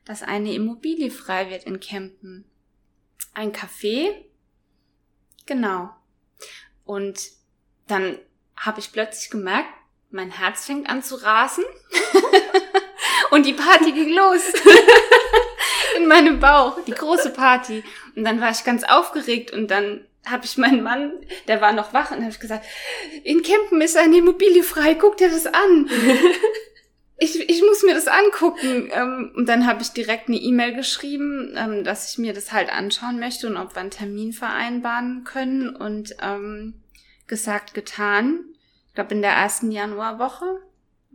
[0.04, 2.44] dass eine Immobilie frei wird in Kempen.
[3.34, 4.10] Ein Café.
[5.46, 5.90] Genau.
[6.84, 7.30] Und
[7.86, 8.18] dann
[8.56, 9.68] habe ich plötzlich gemerkt,
[10.10, 11.64] mein Herz fängt an zu rasen
[13.30, 14.42] und die Party ging los.
[16.02, 17.82] in meinem Bauch, die große Party.
[18.16, 21.12] Und dann war ich ganz aufgeregt und dann habe ich meinen Mann,
[21.48, 22.64] der war noch wach, und habe ich gesagt,
[23.24, 25.90] in Kempen ist eine Immobilie frei, guck dir das an.
[27.18, 28.90] ich, ich muss mir das angucken.
[28.92, 32.72] Ähm, und dann habe ich direkt eine E-Mail geschrieben, ähm, dass ich mir das halt
[32.72, 35.74] anschauen möchte und ob wir einen Termin vereinbaren können.
[35.74, 36.74] Und ähm,
[37.26, 38.44] gesagt, getan.
[38.88, 40.60] Ich glaube, in der ersten Januarwoche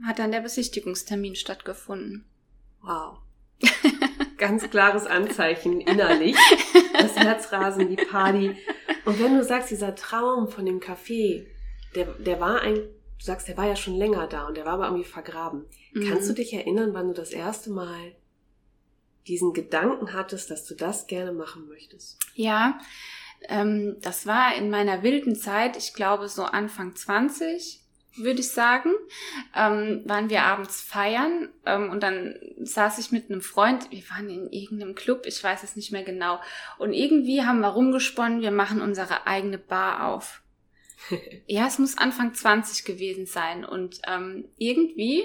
[0.04, 2.26] hat dann der Besichtigungstermin stattgefunden.
[2.82, 3.20] Wow.
[4.38, 6.36] Ganz klares Anzeichen innerlich.
[7.00, 8.56] Das Herzrasen, die Party.
[9.06, 11.46] Und wenn du sagst, dieser Traum von dem Café,
[11.94, 14.74] der, der war ein, du sagst, der war ja schon länger da und der war
[14.74, 15.66] aber irgendwie vergraben.
[15.94, 16.10] Mhm.
[16.10, 18.16] Kannst du dich erinnern, wann du das erste Mal
[19.28, 22.18] diesen Gedanken hattest, dass du das gerne machen möchtest?
[22.34, 22.80] Ja,
[23.48, 27.77] ähm, das war in meiner wilden Zeit, ich glaube so Anfang 20
[28.18, 28.92] würde ich sagen,
[29.56, 34.30] ähm, waren wir abends feiern ähm, und dann saß ich mit einem Freund, wir waren
[34.30, 36.40] in irgendeinem Club, ich weiß es nicht mehr genau,
[36.78, 40.42] und irgendwie haben wir rumgesponnen, wir machen unsere eigene Bar auf.
[41.48, 45.24] ja, es muss Anfang 20 gewesen sein und ähm, irgendwie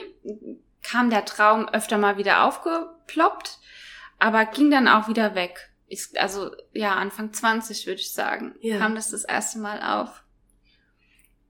[0.83, 3.59] kam der Traum öfter mal wieder aufgeploppt,
[4.18, 5.70] aber ging dann auch wieder weg.
[5.88, 8.78] Ich, also ja, Anfang 20 würde ich sagen, ja.
[8.78, 10.22] kam das das erste Mal auf.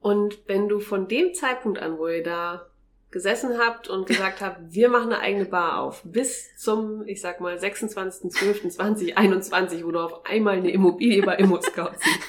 [0.03, 2.67] Und wenn du von dem Zeitpunkt an, wo ihr da
[3.09, 7.39] gesessen habt und gesagt habt, wir machen eine eigene Bar auf, bis zum, ich sag
[7.39, 12.19] mal, 26.12.2021, wo du auf einmal eine Immobilie bei ImmoScout siehst.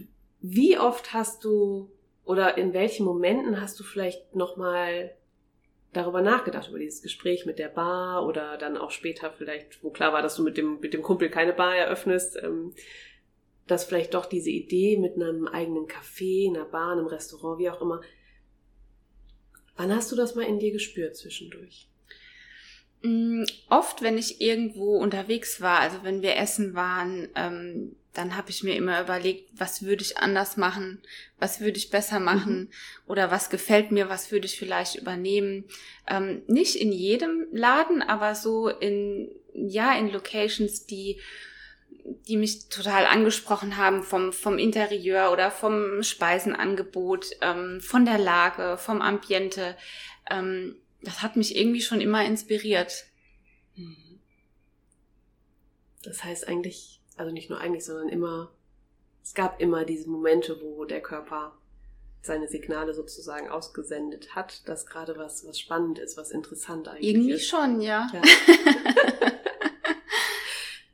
[0.40, 1.90] Wie oft hast du
[2.24, 5.14] oder in welchen Momenten hast du vielleicht nochmal
[5.92, 10.14] darüber nachgedacht, über dieses Gespräch mit der Bar oder dann auch später vielleicht, wo klar
[10.14, 12.72] war, dass du mit dem, mit dem Kumpel keine Bar eröffnest, ähm,
[13.70, 17.80] dass vielleicht doch diese Idee mit einem eigenen Café, einer Bar, einem Restaurant, wie auch
[17.80, 18.00] immer,
[19.78, 21.86] Wann hast du das mal in dir gespürt zwischendurch?
[23.02, 28.50] Mm, oft, wenn ich irgendwo unterwegs war, also wenn wir essen waren, ähm, dann habe
[28.50, 31.00] ich mir immer überlegt, was würde ich anders machen,
[31.38, 32.68] was würde ich besser machen mhm.
[33.06, 35.64] oder was gefällt mir, was würde ich vielleicht übernehmen.
[36.08, 41.20] Ähm, nicht in jedem Laden, aber so in ja in Locations, die
[42.26, 48.76] die mich total angesprochen haben vom, vom Interieur oder vom Speisenangebot, ähm, von der Lage,
[48.78, 49.76] vom Ambiente.
[50.30, 53.04] Ähm, das hat mich irgendwie schon immer inspiriert.
[53.76, 54.20] Mhm.
[56.02, 58.52] Das heißt eigentlich, also nicht nur eigentlich, sondern immer,
[59.22, 61.58] es gab immer diese Momente, wo der Körper
[62.22, 67.32] seine Signale sozusagen ausgesendet hat, dass gerade was, was spannend ist, was interessant eigentlich Irgendwie
[67.32, 67.48] ist.
[67.48, 68.08] schon, ja.
[68.12, 68.22] Ja.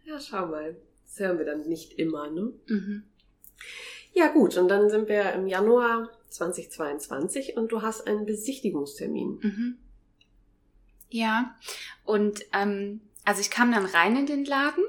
[0.05, 0.77] ja, schau mal.
[1.15, 2.53] Das hören wir dann nicht immer, ne?
[2.67, 3.05] Mhm.
[4.15, 9.39] Ja, gut, und dann sind wir im Januar 2022 und du hast einen Besichtigungstermin.
[9.41, 9.79] Mhm.
[11.11, 11.57] Ja,
[12.05, 14.83] und ähm, also ich kam dann rein in den Laden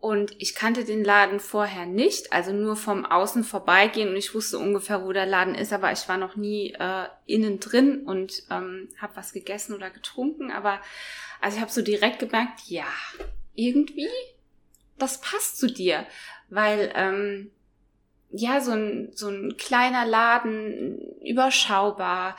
[0.00, 4.58] und ich kannte den Laden vorher nicht, also nur vom Außen vorbeigehen und ich wusste
[4.58, 8.88] ungefähr, wo der Laden ist, aber ich war noch nie äh, innen drin und ähm,
[9.00, 10.50] habe was gegessen oder getrunken.
[10.50, 10.80] Aber
[11.40, 12.86] also ich habe so direkt gemerkt, ja,
[13.54, 14.08] irgendwie
[14.98, 16.06] das passt zu dir,
[16.48, 17.50] weil ähm,
[18.30, 22.36] ja so ein so ein kleiner Laden überschaubar.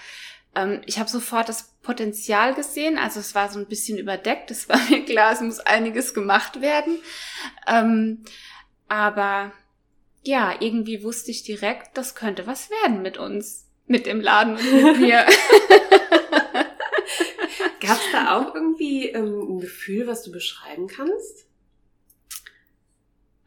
[0.56, 4.52] Ähm, ich habe sofort das Potenzial gesehen, also es war so ein bisschen überdeckt.
[4.52, 7.00] Es war mir klar, es muss einiges gemacht werden,
[7.68, 8.24] ähm,
[8.88, 9.52] aber
[10.24, 14.84] ja, irgendwie wusste ich direkt, das könnte was werden mit uns, mit dem Laden und
[14.84, 15.26] mit mir.
[17.82, 21.46] Gab es da auch irgendwie ähm, ein Gefühl, was du beschreiben kannst?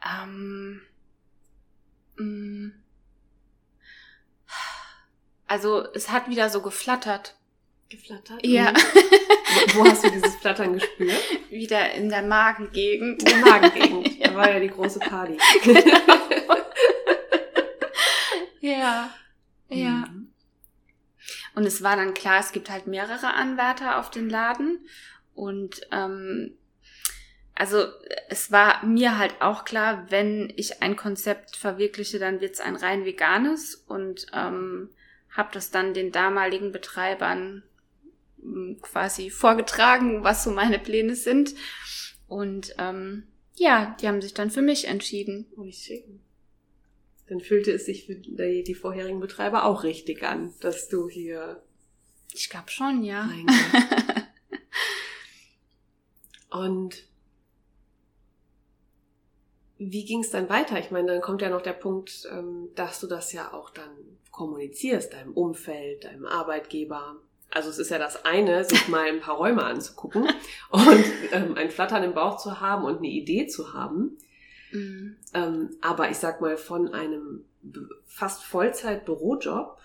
[0.07, 0.83] Ähm,
[2.17, 2.73] mm.
[5.47, 7.37] also es hat wieder so geflattert.
[7.89, 8.45] Geflattert?
[8.45, 8.73] Ja.
[8.73, 8.77] Mhm.
[9.75, 11.23] Wo, hast du dieses Flattern gespürt?
[11.51, 13.23] Wieder in der Magengegend.
[13.23, 14.19] In der Magengegend.
[14.19, 14.29] ja.
[14.29, 15.39] Da war ja die große Party.
[15.63, 15.81] Genau.
[18.61, 19.11] ja.
[19.69, 19.91] Ja.
[19.91, 20.33] Mhm.
[21.55, 24.87] Und es war dann klar, es gibt halt mehrere Anwärter auf den Laden.
[25.35, 26.59] Und ähm,
[27.57, 27.87] also
[28.29, 32.77] es war mir halt auch klar, wenn ich ein Konzept verwirkliche, dann wird es ein
[32.77, 34.91] rein veganes und ähm,
[35.31, 37.63] habe das dann den damaligen Betreibern
[38.43, 41.55] hm, quasi vorgetragen, was so meine Pläne sind.
[42.29, 45.47] Und ähm, ja, die haben sich dann für mich entschieden.
[45.57, 46.21] Oh, wie schön.
[47.27, 51.63] Dann fühlte es sich für die, die vorherigen Betreiber auch richtig an, dass du hier.
[52.35, 53.31] Ich glaube schon, ja.
[56.51, 57.07] Und
[59.79, 60.79] wie ging es dann weiter?
[60.79, 63.91] Ich meine, dann kommt ja noch der Punkt, ähm, dass du das ja auch dann
[64.31, 67.17] kommunizierst, deinem Umfeld, deinem Arbeitgeber.
[67.51, 70.29] Also es ist ja das eine, sich mal ein paar Räume anzugucken
[70.71, 74.19] und ähm, ein Flattern im Bauch zu haben und eine Idee zu haben.
[74.73, 75.17] Mhm.
[75.35, 77.45] Ähm, aber ich sag mal, von einem
[78.07, 79.79] fast Vollzeit-Bürojob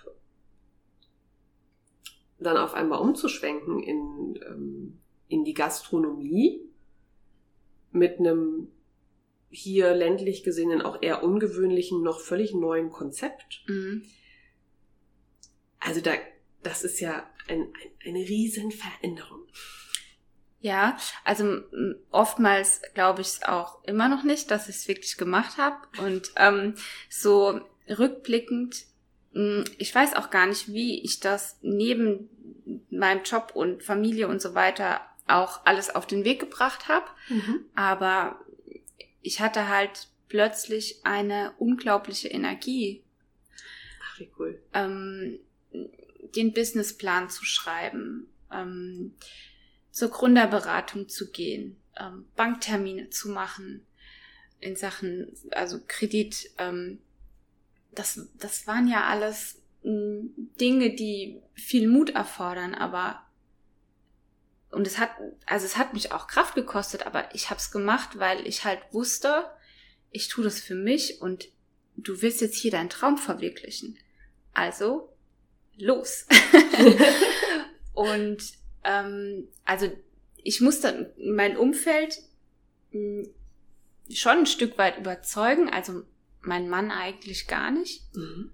[2.39, 6.61] dann auf einmal umzuschwenken in, in die Gastronomie
[7.91, 8.69] mit einem
[9.51, 13.63] hier ländlich gesehen auch eher ungewöhnlichen, noch völlig neuen Konzept.
[13.67, 14.03] Mhm.
[15.79, 16.11] Also da,
[16.63, 19.45] das ist ja ein, ein, eine Riesenveränderung.
[20.61, 21.61] Ja, also
[22.11, 25.77] oftmals glaube ich es auch immer noch nicht, dass ich es wirklich gemacht habe.
[26.03, 26.75] Und ähm,
[27.09, 28.85] so rückblickend,
[29.77, 32.29] ich weiß auch gar nicht, wie ich das neben
[32.89, 37.05] meinem Job und Familie und so weiter auch alles auf den Weg gebracht habe.
[37.29, 37.65] Mhm.
[37.73, 38.40] Aber
[39.21, 43.03] ich hatte halt plötzlich eine unglaubliche Energie.
[44.03, 44.61] Ach, wie cool.
[44.73, 45.39] Ähm,
[46.35, 49.13] den Businessplan zu schreiben, ähm,
[49.91, 53.85] zur Gründerberatung zu gehen, ähm, Banktermine zu machen
[54.59, 56.51] in Sachen, also Kredit.
[56.57, 56.99] Ähm,
[57.91, 63.23] das, das waren ja alles Dinge, die viel Mut erfordern, aber
[64.71, 65.11] und es hat,
[65.45, 68.79] also es hat mich auch Kraft gekostet, aber ich habe es gemacht, weil ich halt
[68.91, 69.49] wusste,
[70.11, 71.49] ich tue das für mich und
[71.97, 73.97] du willst jetzt hier deinen Traum verwirklichen.
[74.53, 75.13] Also
[75.77, 76.25] los.
[77.93, 78.41] und
[78.83, 79.91] ähm, also
[80.37, 82.19] ich musste mein Umfeld
[82.91, 83.29] mh, hm,
[84.09, 86.03] schon ein Stück weit überzeugen, also
[86.41, 88.03] mein Mann eigentlich gar nicht.
[88.15, 88.51] Mhm.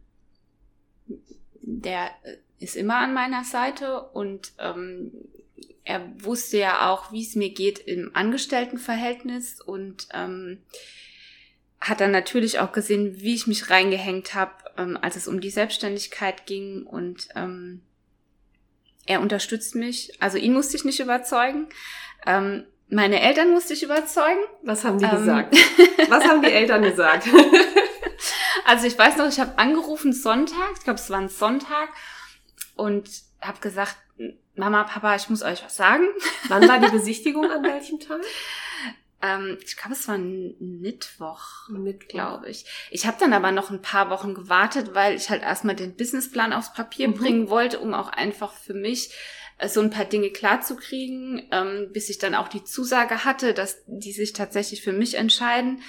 [1.62, 5.12] Der äh, ist immer an meiner Seite und ähm,
[5.84, 10.60] er wusste ja auch, wie es mir geht im Angestelltenverhältnis und ähm,
[11.80, 15.50] hat dann natürlich auch gesehen, wie ich mich reingehängt habe, ähm, als es um die
[15.50, 17.82] Selbstständigkeit ging und ähm,
[19.06, 20.12] er unterstützt mich.
[20.22, 21.68] Also ihn musste ich nicht überzeugen.
[22.26, 24.40] Ähm, meine Eltern musste ich überzeugen.
[24.64, 25.56] Was haben die ähm, gesagt?
[26.10, 27.28] Was haben die Eltern gesagt?
[28.66, 31.90] also ich weiß noch, ich habe angerufen Sonntag, ich glaube es war ein Sonntag
[32.76, 33.10] und
[33.42, 33.96] habe gesagt,
[34.58, 36.06] Mama, Papa, ich muss euch was sagen.
[36.48, 38.22] Wann war die Besichtigung an welchem Tag?
[39.22, 42.08] Ähm, ich glaube, es war ein Mittwoch, Mittwoch.
[42.08, 42.66] glaube ich.
[42.92, 46.54] Ich habe dann aber noch ein paar Wochen gewartet, weil ich halt erstmal den Businessplan
[46.54, 47.14] aufs Papier mhm.
[47.14, 49.12] bringen wollte, um auch einfach für mich
[49.58, 53.84] äh, so ein paar Dinge klarzukriegen, ähm, bis ich dann auch die Zusage hatte, dass
[53.88, 55.82] die sich tatsächlich für mich entscheiden,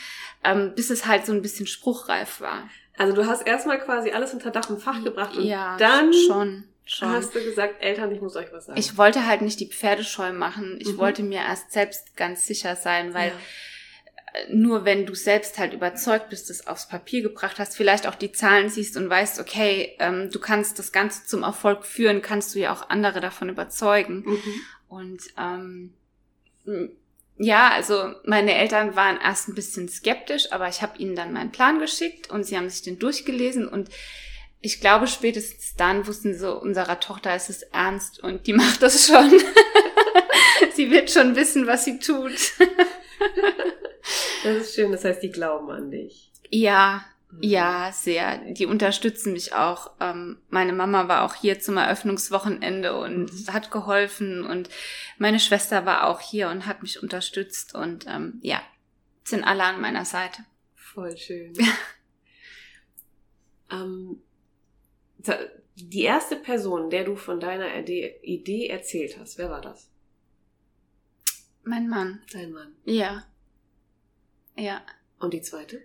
[0.44, 2.68] ähm, bis es halt so ein bisschen spruchreif war.
[2.96, 6.64] Also du hast erstmal quasi alles unter Dach und Fach gebracht und ja, dann schon
[6.90, 7.10] Schon.
[7.10, 8.78] Hast du gesagt, Eltern, ich muss euch was sagen?
[8.78, 10.78] Ich wollte halt nicht die Pferdescheu machen.
[10.80, 10.98] Ich mhm.
[10.98, 13.34] wollte mir erst selbst ganz sicher sein, weil ja.
[14.48, 18.32] nur wenn du selbst halt überzeugt bist, das aufs Papier gebracht hast, vielleicht auch die
[18.32, 22.58] Zahlen siehst und weißt, okay, ähm, du kannst das Ganze zum Erfolg führen, kannst du
[22.58, 24.24] ja auch andere davon überzeugen.
[24.24, 24.60] Mhm.
[24.88, 25.92] Und ähm,
[27.36, 31.52] ja, also meine Eltern waren erst ein bisschen skeptisch, aber ich habe ihnen dann meinen
[31.52, 33.90] Plan geschickt und sie haben sich den durchgelesen und
[34.60, 38.82] ich glaube, spätestens dann wussten sie so, unserer Tochter ist es ernst und die macht
[38.82, 39.30] das schon.
[40.74, 42.32] sie wird schon wissen, was sie tut.
[44.44, 46.32] das ist schön, das heißt, die glauben an dich.
[46.50, 47.42] Ja, mhm.
[47.42, 48.38] ja, sehr.
[48.52, 49.92] Die unterstützen mich auch.
[50.00, 53.52] Ähm, meine Mama war auch hier zum Eröffnungswochenende und mhm.
[53.52, 54.68] hat geholfen und
[55.18, 58.60] meine Schwester war auch hier und hat mich unterstützt und ähm, ja,
[59.22, 60.42] sind alle an meiner Seite.
[60.74, 61.52] Voll schön.
[63.70, 64.22] ähm,
[65.74, 69.88] die erste Person, der du von deiner Idee erzählt hast, wer war das?
[71.62, 72.22] Mein Mann.
[72.32, 72.74] Dein Mann.
[72.84, 73.24] Ja.
[74.56, 74.82] Ja.
[75.18, 75.82] Und die zweite?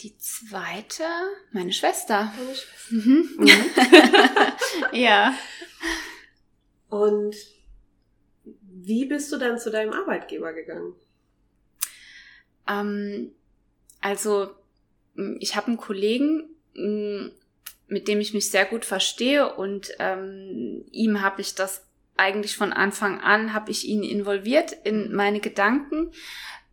[0.00, 1.04] Die zweite,
[1.52, 2.32] meine Schwester.
[2.36, 2.90] Meine Schwester.
[2.90, 3.30] Mhm.
[3.38, 4.92] Mhm.
[4.98, 5.34] ja.
[6.88, 7.36] Und
[8.44, 10.94] wie bist du dann zu deinem Arbeitgeber gegangen?
[12.66, 13.32] Ähm,
[14.00, 14.50] also,
[15.38, 16.48] ich habe einen Kollegen,
[17.88, 22.72] mit dem ich mich sehr gut verstehe und ähm, ihm habe ich das eigentlich von
[22.72, 26.12] Anfang an, habe ich ihn involviert in meine Gedanken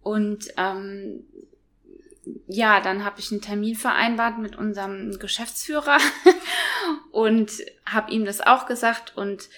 [0.01, 1.25] und ähm,
[2.47, 5.97] ja, dann habe ich einen Termin vereinbart mit unserem Geschäftsführer
[7.11, 7.51] und
[7.85, 9.49] habe ihm das auch gesagt und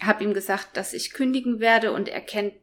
[0.00, 2.54] habe ihm gesagt, dass ich kündigen werde und er kennt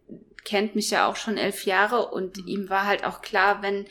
[0.44, 2.48] kennt mich ja auch schon elf Jahre und mhm.
[2.48, 3.86] ihm war halt auch klar, wenn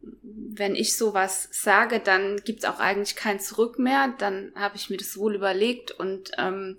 [0.00, 4.14] wenn ich sowas sage, dann gibt's auch eigentlich kein Zurück mehr.
[4.18, 6.78] Dann habe ich mir das wohl überlegt und ähm,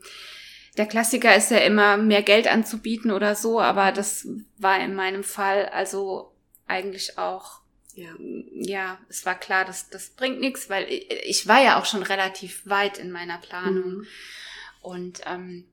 [0.77, 5.23] der Klassiker ist ja immer mehr Geld anzubieten oder so, aber das war in meinem
[5.23, 6.33] Fall also
[6.67, 7.59] eigentlich auch
[7.95, 8.11] ja,
[8.53, 12.03] ja es war klar, dass das bringt nichts, weil ich, ich, war ja auch schon
[12.03, 14.07] relativ weit in meiner Planung mhm.
[14.81, 15.65] und ähm,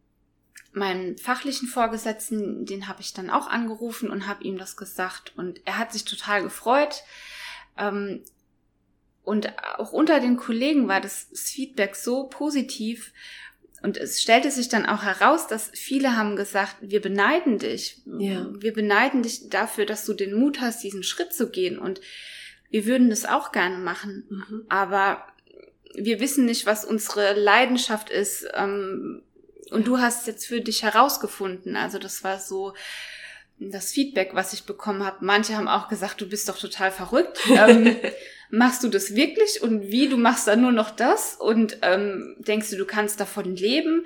[0.73, 5.61] meinen fachlichen Vorgesetzten, den habe ich dann auch angerufen und habe ihm das gesagt und
[5.67, 7.05] er hat sich total gefreut.
[7.79, 8.23] Ähm,
[9.23, 13.13] und auch unter den Kollegen war das Feedback so positiv.
[13.83, 18.03] Und es stellte sich dann auch heraus, dass viele haben gesagt, wir beneiden dich.
[18.19, 18.49] Ja.
[18.59, 21.79] Wir beneiden dich dafür, dass du den Mut hast, diesen Schritt zu gehen.
[21.79, 22.01] Und
[22.71, 24.25] wir würden das auch gerne machen.
[24.29, 24.67] Mhm.
[24.69, 25.27] Aber
[25.95, 28.47] wir wissen nicht, was unsere Leidenschaft ist.
[28.55, 29.23] Ähm,
[29.71, 31.77] und du hast jetzt für dich herausgefunden.
[31.77, 32.75] Also das war so,
[33.59, 35.25] das Feedback, was ich bekommen habe.
[35.25, 37.39] Manche haben auch gesagt, du bist doch total verrückt.
[37.49, 37.97] Ähm,
[38.51, 39.63] machst du das wirklich?
[39.63, 40.09] Und wie?
[40.09, 41.37] Du machst da nur noch das?
[41.37, 44.05] Und ähm, denkst du, du kannst davon leben?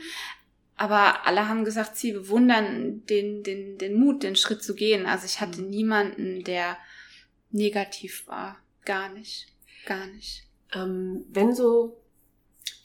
[0.77, 5.05] Aber alle haben gesagt, sie bewundern den, den, den Mut, den Schritt zu gehen.
[5.05, 5.69] Also ich hatte mhm.
[5.69, 6.79] niemanden, der
[7.51, 8.57] negativ war.
[8.85, 9.49] Gar nicht.
[9.85, 10.45] Gar nicht.
[10.73, 12.01] Ähm, wenn so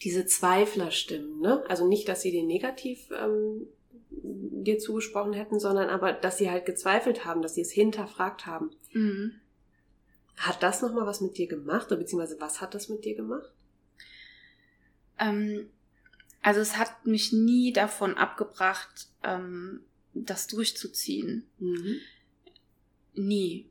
[0.03, 1.63] diese Zweiflerstimmen, ne?
[1.67, 3.67] Also nicht, dass sie den negativ ähm,
[4.25, 8.71] dir zugesprochen hätten, sondern aber, dass sie halt gezweifelt haben, dass sie es hinterfragt haben.
[8.91, 9.33] Mhm.
[10.37, 11.87] Hat das nochmal was mit dir gemacht?
[11.87, 13.51] Oder beziehungsweise was hat das mit dir gemacht?
[15.19, 15.69] Ähm,
[16.41, 19.81] also es hat mich nie davon abgebracht, ähm,
[20.13, 21.45] das durchzuziehen.
[21.59, 21.97] Mhm.
[23.13, 23.69] Nie.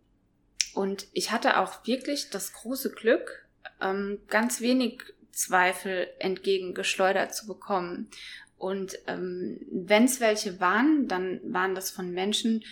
[0.74, 3.46] Und ich hatte auch wirklich das große Glück,
[3.80, 8.08] ähm, ganz wenig Zweifel entgegengeschleudert zu bekommen.
[8.64, 12.64] Und ähm, wenn es welche waren, dann waren das von Menschen,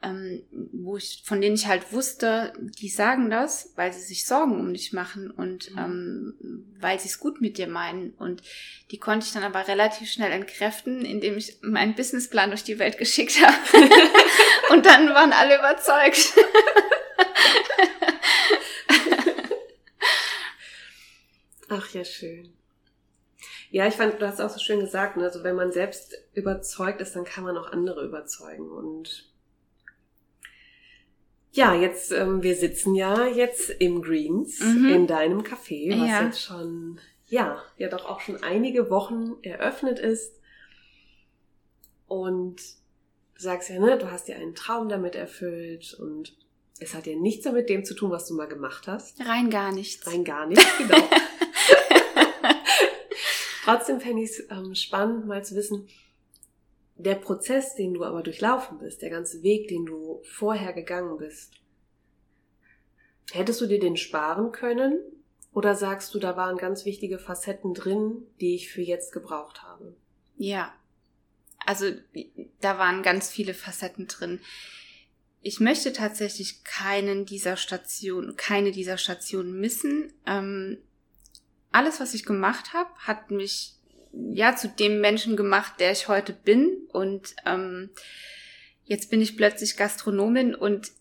[0.00, 4.60] ähm, wo ich, von denen ich halt wusste, die sagen das, weil sie sich Sorgen
[4.60, 5.78] um dich machen und mhm.
[5.78, 6.34] ähm,
[6.78, 8.10] weil sie es gut mit dir meinen.
[8.10, 8.44] Und
[8.92, 12.96] die konnte ich dann aber relativ schnell entkräften, indem ich meinen Businessplan durch die Welt
[12.96, 13.56] geschickt habe.
[14.70, 16.34] und dann waren alle überzeugt.
[21.68, 22.61] Ach ja, schön.
[23.72, 25.24] Ja, ich fand, du hast auch so schön gesagt, ne?
[25.24, 28.70] also wenn man selbst überzeugt ist, dann kann man auch andere überzeugen.
[28.70, 29.32] Und
[31.52, 34.90] ja, jetzt, ähm, wir sitzen ja jetzt im Greens, mhm.
[34.90, 36.22] in deinem Café, was ja.
[36.22, 40.34] jetzt schon, ja, ja doch auch schon einige Wochen eröffnet ist.
[42.08, 42.56] Und
[43.36, 46.36] du sagst ja, ne, du hast dir einen Traum damit erfüllt und
[46.78, 49.18] es hat ja nichts damit dem zu tun, was du mal gemacht hast.
[49.26, 50.06] Rein gar nichts.
[50.06, 50.98] Rein gar nichts, genau.
[53.62, 55.88] Trotzdem fände ich es ähm, spannend, mal zu wissen,
[56.96, 61.54] der Prozess, den du aber durchlaufen bist, der ganze Weg, den du vorher gegangen bist,
[63.30, 65.00] hättest du dir den sparen können?
[65.52, 69.94] Oder sagst du, da waren ganz wichtige Facetten drin, die ich für jetzt gebraucht habe?
[70.36, 70.72] Ja,
[71.66, 71.86] also
[72.60, 74.40] da waren ganz viele Facetten drin.
[75.42, 80.12] Ich möchte tatsächlich keinen dieser Stationen, keine dieser Stationen missen.
[80.26, 80.78] Ähm,
[81.72, 83.74] alles, was ich gemacht habe, hat mich
[84.12, 86.88] ja zu dem Menschen gemacht, der ich heute bin.
[86.92, 87.90] Und ähm,
[88.84, 90.92] jetzt bin ich plötzlich Gastronomin und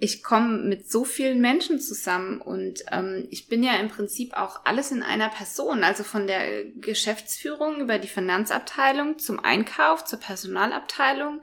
[0.00, 4.64] ich komme mit so vielen Menschen zusammen und ähm, ich bin ja im Prinzip auch
[4.64, 11.42] alles in einer Person, also von der Geschäftsführung über die Finanzabteilung zum Einkauf, zur Personalabteilung.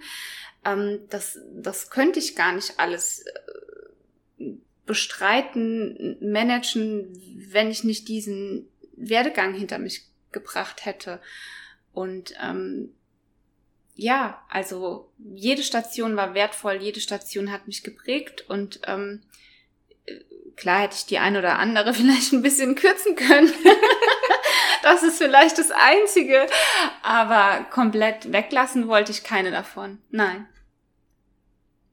[0.63, 3.25] Ähm, das, das könnte ich gar nicht alles
[4.39, 4.53] äh,
[4.85, 7.11] bestreiten, managen,
[7.51, 11.21] wenn ich nicht diesen Werdegang hinter mich gebracht hätte.
[11.93, 12.93] Und ähm,
[13.95, 19.21] ja, also jede Station war wertvoll, jede Station hat mich geprägt und ähm,
[20.57, 23.51] klar hätte ich die ein oder andere vielleicht ein bisschen kürzen können.
[24.83, 26.47] das ist vielleicht das Einzige,
[27.01, 29.99] aber komplett weglassen wollte ich keine davon.
[30.09, 30.47] Nein.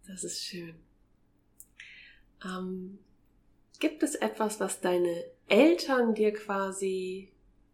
[0.08, 0.74] Das ist schön.
[2.44, 2.98] Ähm,
[3.78, 7.28] gibt es etwas, was deine Eltern dir quasi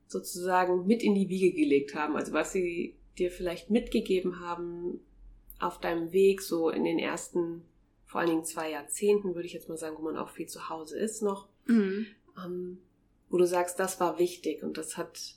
[0.09, 2.17] sozusagen mit in die Wiege gelegt haben?
[2.17, 5.01] Also was sie dir vielleicht mitgegeben haben
[5.61, 7.63] auf deinem Weg, so in den ersten,
[8.05, 10.69] vor allen Dingen zwei Jahrzehnten, würde ich jetzt mal sagen, wo man auch viel zu
[10.69, 12.07] Hause ist noch, mhm.
[12.45, 12.79] ähm,
[13.29, 15.37] wo du sagst, das war wichtig und das hat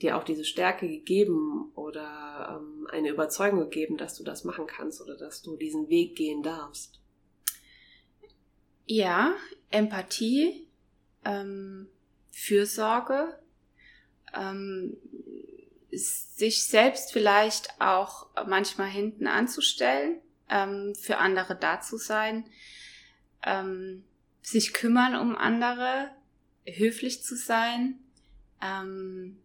[0.00, 5.00] dir auch diese Stärke gegeben oder ähm, eine Überzeugung gegeben, dass du das machen kannst
[5.00, 7.00] oder dass du diesen Weg gehen darfst?
[8.86, 9.34] Ja,
[9.70, 10.66] Empathie,
[11.24, 11.88] ähm,
[12.30, 13.38] Fürsorge,
[14.34, 14.96] ähm,
[15.90, 22.46] sich selbst vielleicht auch manchmal hinten anzustellen, ähm, für andere da zu sein,
[23.44, 24.04] ähm,
[24.40, 26.10] sich kümmern um andere,
[26.64, 27.98] höflich zu sein,
[28.62, 29.38] ähm,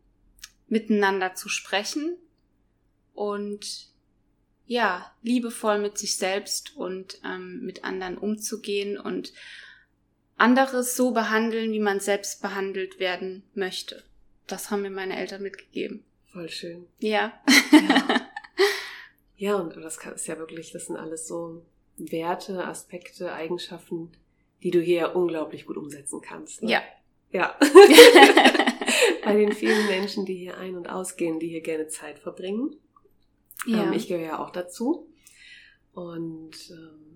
[0.68, 2.16] miteinander zu sprechen
[3.14, 3.90] und
[4.66, 9.32] ja, liebevoll mit sich selbst und ähm, mit anderen umzugehen und
[10.38, 14.04] anderes so behandeln, wie man selbst behandelt werden möchte.
[14.46, 16.04] Das haben mir meine Eltern mitgegeben.
[16.32, 16.88] Voll schön.
[17.00, 17.34] Ja.
[17.72, 18.28] Ja,
[19.36, 21.64] ja und das ist ja wirklich, das sind alles so
[21.98, 24.12] Werte, Aspekte, Eigenschaften,
[24.64, 26.64] die du hier unglaublich gut umsetzen kannst.
[26.64, 26.72] Ne?
[26.72, 26.84] Ja.
[27.32, 27.58] Ja.
[29.24, 32.76] Bei den vielen Menschen, die hier ein- und ausgehen, die hier gerne Zeit verbringen.
[33.66, 33.84] Ja.
[33.84, 35.08] Ähm, ich gehöre ja auch dazu.
[35.94, 37.07] Und ähm,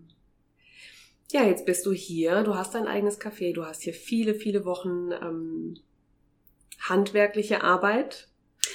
[1.32, 4.66] ja, jetzt bist du hier, du hast dein eigenes Café, du hast hier viele, viele
[4.66, 5.80] Wochen ähm,
[6.80, 8.28] handwerkliche Arbeit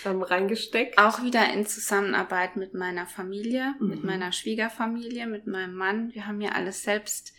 [0.04, 0.98] ähm, reingesteckt.
[0.98, 3.88] Auch wieder in Zusammenarbeit mit meiner Familie, mhm.
[3.88, 6.14] mit meiner Schwiegerfamilie, mit meinem Mann.
[6.14, 7.34] Wir haben ja alles selbst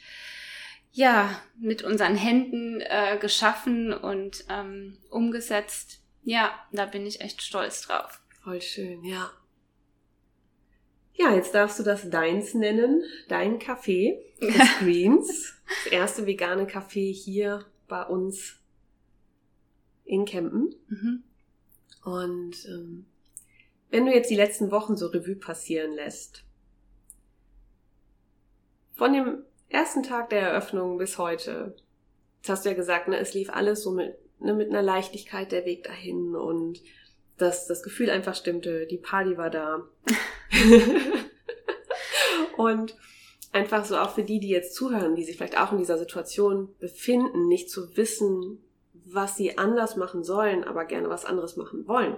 [0.91, 6.01] ja mit unseren Händen äh, geschaffen und ähm, umgesetzt.
[6.23, 8.21] Ja, da bin ich echt stolz drauf.
[8.43, 9.31] Voll schön, ja.
[11.17, 15.55] Ja, jetzt darfst du das deins nennen, dein Café, des Greens.
[15.83, 18.59] Das erste vegane Café hier bei uns
[20.05, 20.75] in Kempen.
[20.87, 21.23] Mhm.
[22.03, 23.05] Und ähm,
[23.89, 26.43] wenn du jetzt die letzten Wochen so Revue passieren lässt,
[28.93, 31.75] von dem ersten Tag der Eröffnung bis heute,
[32.37, 35.51] jetzt hast du ja gesagt, ne, es lief alles so mit ne, mit einer Leichtigkeit
[35.51, 36.81] der Weg dahin und
[37.37, 39.87] dass das Gefühl einfach stimmte, die Party war da.
[42.57, 42.95] und
[43.51, 46.69] einfach so auch für die, die jetzt zuhören, die sich vielleicht auch in dieser Situation
[46.79, 48.59] befinden, nicht zu wissen,
[48.93, 52.17] was sie anders machen sollen, aber gerne was anderes machen wollen.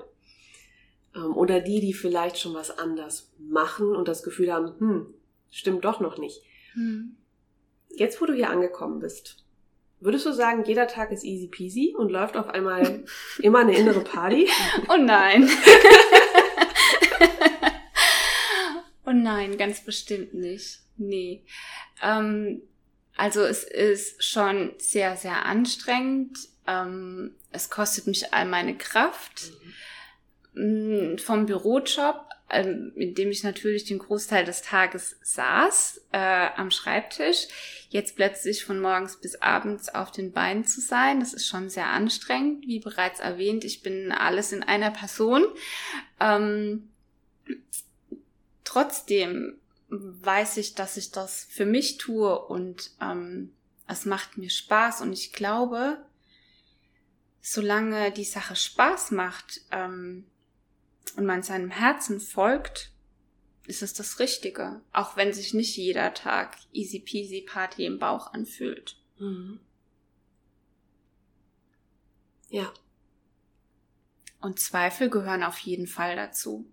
[1.15, 5.13] Ähm, oder die, die vielleicht schon was anders machen und das Gefühl haben, hm,
[5.49, 6.41] stimmt doch noch nicht.
[6.73, 7.15] Hm.
[7.89, 9.43] Jetzt, wo du hier angekommen bist,
[9.99, 13.03] würdest du sagen, jeder Tag ist easy peasy und läuft auf einmal
[13.39, 14.49] immer eine innere Party?
[14.89, 15.49] Oh nein.
[19.05, 20.79] oh nein, ganz bestimmt nicht.
[20.97, 21.43] Nee.
[22.01, 22.61] Ähm,
[23.15, 26.39] also es ist schon sehr, sehr anstrengend.
[26.67, 29.51] Ähm, es kostet mich all meine Kraft.
[30.53, 31.17] Mhm.
[31.17, 37.47] Vom Bürojob, ähm, in dem ich natürlich den Großteil des Tages saß, äh, am Schreibtisch,
[37.89, 41.87] jetzt plötzlich von morgens bis abends auf den Beinen zu sein, das ist schon sehr
[41.87, 42.67] anstrengend.
[42.67, 45.43] Wie bereits erwähnt, ich bin alles in einer Person.
[46.19, 46.89] Ähm,
[48.63, 49.57] trotzdem
[49.89, 53.53] weiß ich, dass ich das für mich tue und ähm,
[53.87, 55.97] es macht mir Spaß und ich glaube,
[57.41, 60.25] solange die Sache Spaß macht ähm,
[61.15, 62.91] und man seinem Herzen folgt,
[63.67, 68.33] ist es das Richtige, auch wenn sich nicht jeder Tag easy peasy Party im Bauch
[68.33, 68.97] anfühlt.
[69.19, 69.59] Mhm.
[72.49, 72.73] Ja.
[74.41, 76.65] Und Zweifel gehören auf jeden Fall dazu.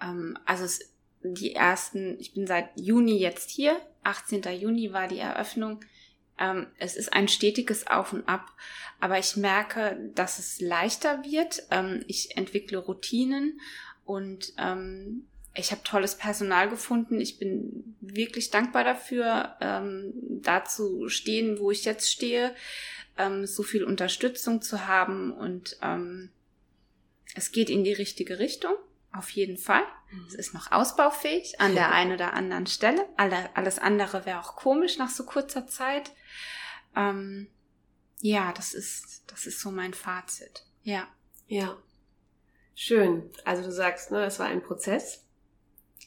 [0.00, 4.42] Ähm, also es die ersten, ich bin seit Juni jetzt hier, 18.
[4.58, 5.80] Juni war die Eröffnung.
[6.38, 8.52] Ähm, es ist ein stetiges Auf und Ab,
[9.00, 11.62] aber ich merke, dass es leichter wird.
[11.70, 13.60] Ähm, ich entwickle Routinen
[14.04, 17.20] und ähm, ich habe tolles Personal gefunden.
[17.20, 20.12] Ich bin wirklich dankbar dafür, ähm,
[20.42, 22.54] da zu stehen, wo ich jetzt stehe,
[23.16, 26.30] ähm, so viel Unterstützung zu haben und ähm,
[27.34, 28.74] es geht in die richtige Richtung.
[29.16, 29.82] Auf jeden Fall.
[30.10, 30.26] Mhm.
[30.28, 33.06] Es ist noch ausbaufähig an der einen oder anderen Stelle.
[33.16, 36.12] Alles andere wäre auch komisch nach so kurzer Zeit.
[36.94, 37.48] Ähm,
[38.20, 40.64] ja, das ist, das ist so mein Fazit.
[40.82, 41.06] Ja.
[41.46, 41.76] Ja.
[42.74, 43.30] Schön.
[43.44, 45.24] Also du sagst, ne, es war ein Prozess.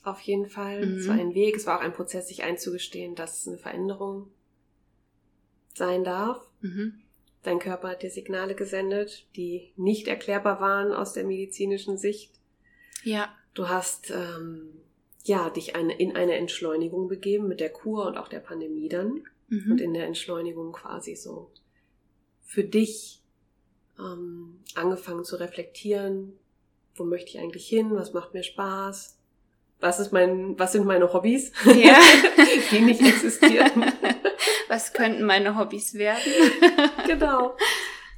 [0.03, 0.85] Auf jeden Fall.
[0.85, 0.97] Mhm.
[0.97, 1.55] Es war ein Weg.
[1.55, 4.31] Es war auch ein Prozess, sich einzugestehen, dass es eine Veränderung
[5.73, 6.41] sein darf.
[6.61, 7.01] Mhm.
[7.43, 12.38] Dein Körper hat dir Signale gesendet, die nicht erklärbar waren aus der medizinischen Sicht.
[13.03, 13.33] Ja.
[13.53, 14.69] Du hast ähm,
[15.23, 19.23] ja dich eine, in eine Entschleunigung begeben mit der Kur und auch der Pandemie dann.
[19.47, 19.71] Mhm.
[19.71, 21.51] Und in der Entschleunigung quasi so
[22.43, 23.21] für dich
[23.99, 26.33] ähm, angefangen zu reflektieren,
[26.95, 29.17] wo möchte ich eigentlich hin, was macht mir Spaß,
[29.79, 31.97] was ist mein, was sind meine Hobbys, ja.
[32.71, 33.85] die nicht existieren.
[34.67, 36.31] Was könnten meine Hobbys werden?
[37.07, 37.57] genau.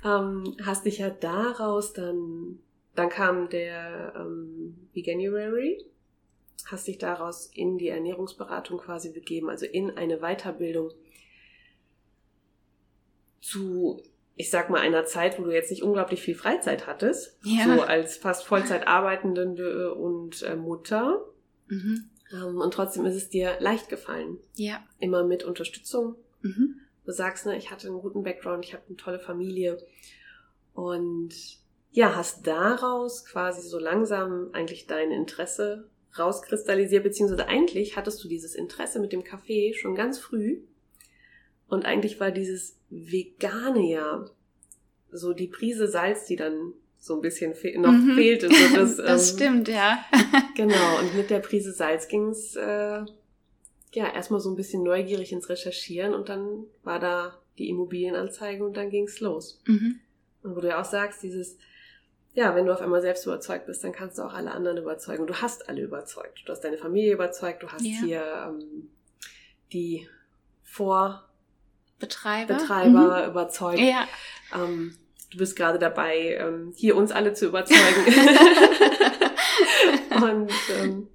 [0.03, 2.59] Ähm, hast dich ja daraus dann
[2.95, 5.85] dann kam der ähm, Veganuary,
[6.65, 10.91] hast dich daraus in die Ernährungsberatung quasi begeben, also in eine Weiterbildung
[13.41, 14.03] zu,
[14.35, 17.63] ich sag mal, einer Zeit, wo du jetzt nicht unglaublich viel Freizeit hattest, ja.
[17.63, 21.25] so als fast Vollzeit arbeitende und äh, Mutter.
[21.67, 22.09] Mhm.
[22.31, 24.37] Ähm, und trotzdem ist es dir leicht gefallen.
[24.55, 24.83] Ja.
[24.99, 26.15] Immer mit Unterstützung.
[26.41, 26.81] Mhm.
[27.05, 29.77] Du sagst, ne, ich hatte einen guten Background, ich habe eine tolle Familie
[30.73, 31.33] und
[31.91, 38.55] ja, hast daraus quasi so langsam eigentlich dein Interesse rauskristallisiert, beziehungsweise eigentlich hattest du dieses
[38.55, 40.61] Interesse mit dem Kaffee schon ganz früh.
[41.67, 44.25] Und eigentlich war dieses Vegane ja
[45.11, 48.15] so die Prise Salz, die dann so ein bisschen fe noch mhm.
[48.15, 48.49] fehlte.
[48.49, 50.03] So das, das ähm, stimmt, ja.
[50.55, 53.03] genau, und mit der Prise Salz ging's äh,
[53.93, 58.77] ja erstmal so ein bisschen neugierig ins Recherchieren und dann war da die Immobilienanzeige und
[58.77, 59.61] dann ging's los.
[59.65, 59.99] Mhm.
[60.43, 61.57] Und wo du ja auch sagst, dieses
[62.33, 65.27] ja, wenn du auf einmal selbst überzeugt bist, dann kannst du auch alle anderen überzeugen.
[65.27, 66.43] Du hast alle überzeugt.
[66.45, 67.97] Du hast deine Familie überzeugt, du hast ja.
[68.03, 68.89] hier ähm,
[69.73, 70.07] die
[70.63, 73.31] Vorbetreiber Betreiber mhm.
[73.31, 73.79] überzeugt.
[73.79, 74.07] Ja.
[74.55, 74.95] Ähm,
[75.29, 78.05] du bist gerade dabei, ähm, hier uns alle zu überzeugen.
[80.23, 81.07] Und ähm,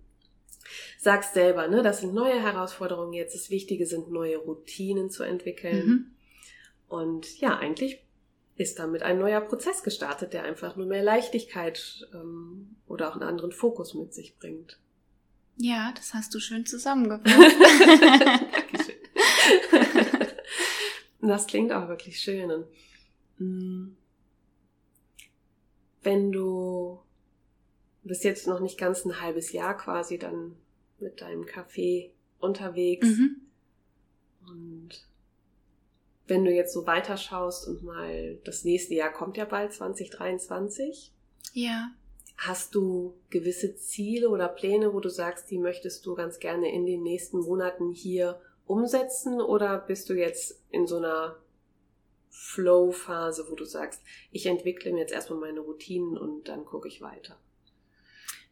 [0.98, 3.34] sagst selber, ne, das sind neue Herausforderungen jetzt.
[3.34, 5.86] Das Wichtige sind neue Routinen zu entwickeln.
[5.86, 6.06] Mhm.
[6.88, 8.05] Und ja, eigentlich
[8.56, 13.28] ist damit ein neuer Prozess gestartet, der einfach nur mehr Leichtigkeit ähm, oder auch einen
[13.28, 14.80] anderen Fokus mit sich bringt.
[15.58, 17.56] Ja, das hast du schön zusammengefasst.
[18.52, 18.94] Dankeschön.
[21.20, 22.50] das klingt auch wirklich schön.
[22.50, 22.66] Und,
[23.38, 23.96] mm,
[26.02, 27.00] wenn du
[28.04, 30.56] bist jetzt noch nicht ganz ein halbes Jahr quasi dann
[30.98, 33.40] mit deinem Kaffee unterwegs mhm.
[34.46, 35.06] und
[36.26, 41.12] wenn du jetzt so weiterschaust und mal das nächste Jahr kommt ja bald 2023.
[41.52, 41.90] Ja.
[42.36, 46.84] Hast du gewisse Ziele oder Pläne, wo du sagst, die möchtest du ganz gerne in
[46.84, 51.36] den nächsten Monaten hier umsetzen oder bist du jetzt in so einer
[52.30, 54.02] Flow-Phase, wo du sagst,
[54.32, 57.38] ich entwickle mir jetzt erstmal meine Routinen und dann gucke ich weiter?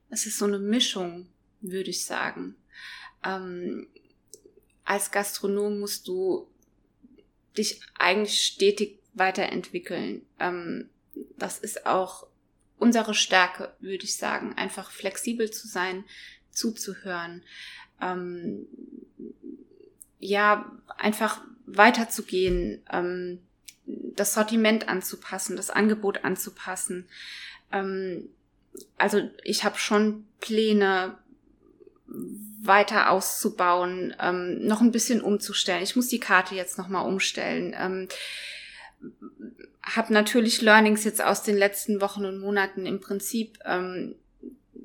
[0.09, 1.29] Es ist so eine Mischung,
[1.61, 2.57] würde ich sagen.
[3.25, 3.89] Ähm,
[4.85, 6.47] als Gastronom musst du
[7.57, 10.23] dich eigentlich stetig weiterentwickeln.
[10.39, 10.89] Ähm,
[11.39, 12.27] das ist auch
[12.79, 16.05] unsere Stärke, würde ich sagen, einfach flexibel zu sein,
[16.51, 17.43] zuzuhören.
[18.01, 18.67] Ähm,
[20.19, 23.41] ja, einfach weiterzugehen, ähm,
[23.87, 27.07] das Sortiment anzupassen, das Angebot anzupassen.
[27.73, 28.29] Ähm,
[28.99, 31.19] also ich habe schon Pläne,
[32.67, 35.83] weiter auszubauen, ähm, noch ein bisschen umzustellen.
[35.83, 37.75] Ich muss die Karte jetzt noch mal umstellen.
[37.79, 38.09] Ähm,
[39.83, 43.59] habe natürlich Learnings jetzt aus den letzten Wochen und Monaten im Prinzip.
[43.65, 44.15] Ähm,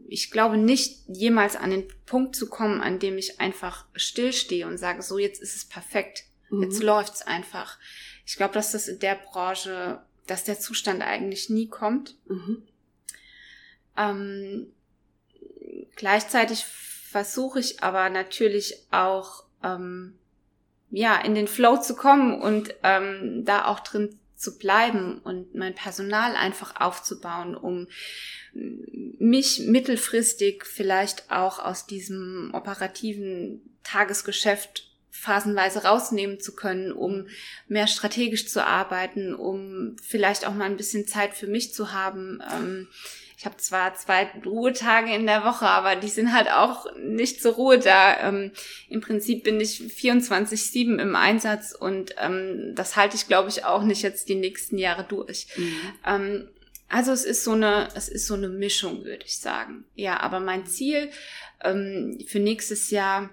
[0.08, 4.78] ich glaube nicht jemals an den Punkt zu kommen, an dem ich einfach stillstehe und
[4.78, 6.64] sage, so jetzt ist es perfekt, mhm.
[6.64, 7.78] jetzt läuft's einfach.
[8.26, 12.16] Ich glaube, dass das in der Branche, dass der Zustand eigentlich nie kommt.
[12.28, 12.64] Mhm.
[13.98, 14.68] Ähm,
[15.96, 16.66] gleichzeitig
[17.10, 20.14] versuche ich aber natürlich auch ähm,
[20.92, 25.74] ja in den Flow zu kommen und ähm, da auch drin zu bleiben und mein
[25.76, 27.88] Personal einfach aufzubauen, um
[28.54, 37.28] mich mittelfristig vielleicht auch aus diesem operativen Tagesgeschäft phasenweise rausnehmen zu können, um
[37.68, 42.42] mehr strategisch zu arbeiten, um vielleicht auch mal ein bisschen Zeit für mich zu haben.
[42.54, 42.88] Ähm,
[43.40, 47.54] ich habe zwar zwei Ruhetage in der Woche, aber die sind halt auch nicht zur
[47.54, 48.28] Ruhe da.
[48.28, 48.52] Ähm,
[48.90, 53.84] Im Prinzip bin ich 24-7 im Einsatz und ähm, das halte ich, glaube ich, auch
[53.84, 55.48] nicht jetzt die nächsten Jahre durch.
[55.56, 55.80] Mhm.
[56.06, 56.48] Ähm,
[56.90, 59.86] also es ist so eine, es ist so eine Mischung, würde ich sagen.
[59.96, 61.10] Ja, aber mein Ziel
[61.64, 63.30] ähm, für nächstes Jahr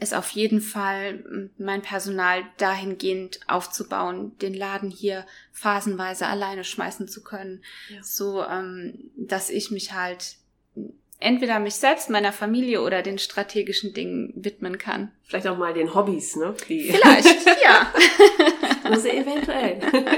[0.00, 7.22] ist auf jeden Fall mein Personal dahingehend aufzubauen, den Laden hier phasenweise alleine schmeißen zu
[7.22, 8.02] können, ja.
[8.02, 10.36] so ähm, dass ich mich halt
[11.20, 15.10] entweder mich selbst, meiner Familie oder den strategischen Dingen widmen kann.
[15.24, 16.54] Vielleicht auch mal den Hobbys, ne?
[16.68, 17.92] Die Vielleicht, ja.
[18.84, 19.80] Also eventuell.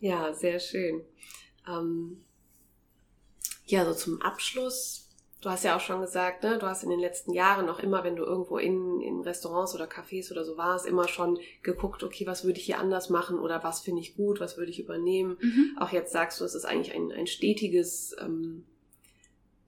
[0.00, 1.02] ja, sehr schön.
[1.68, 2.24] Ähm,
[3.66, 5.07] ja, so zum Abschluss
[5.40, 8.02] Du hast ja auch schon gesagt, ne, du hast in den letzten Jahren noch immer,
[8.02, 12.26] wenn du irgendwo in, in Restaurants oder Cafés oder so warst, immer schon geguckt, okay,
[12.26, 15.38] was würde ich hier anders machen oder was finde ich gut, was würde ich übernehmen.
[15.40, 15.76] Mhm.
[15.78, 18.64] Auch jetzt sagst du, es ist eigentlich ein, ein stetiges ähm,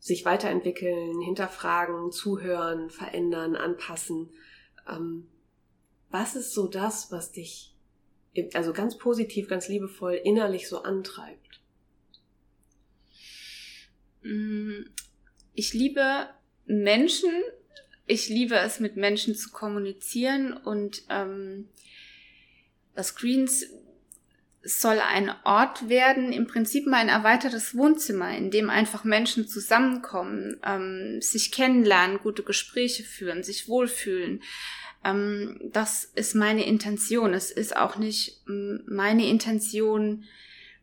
[0.01, 4.31] sich weiterentwickeln, hinterfragen, zuhören, verändern, anpassen.
[4.89, 5.29] Ähm,
[6.11, 7.77] was ist so das, was dich,
[8.55, 11.61] also ganz positiv, ganz liebevoll, innerlich so antreibt?
[14.23, 14.87] Mhm
[15.55, 16.29] ich liebe
[16.67, 17.31] Menschen.
[18.07, 21.69] Ich liebe es, mit Menschen zu kommunizieren und ähm,
[22.95, 23.67] das Greens
[24.63, 30.61] soll ein Ort werden, im Prinzip mal ein erweitertes Wohnzimmer, in dem einfach Menschen zusammenkommen,
[30.65, 34.43] ähm, sich kennenlernen, gute Gespräche führen, sich wohlfühlen.
[35.03, 37.33] Ähm, das ist meine Intention.
[37.33, 40.25] Es ist auch nicht meine Intention,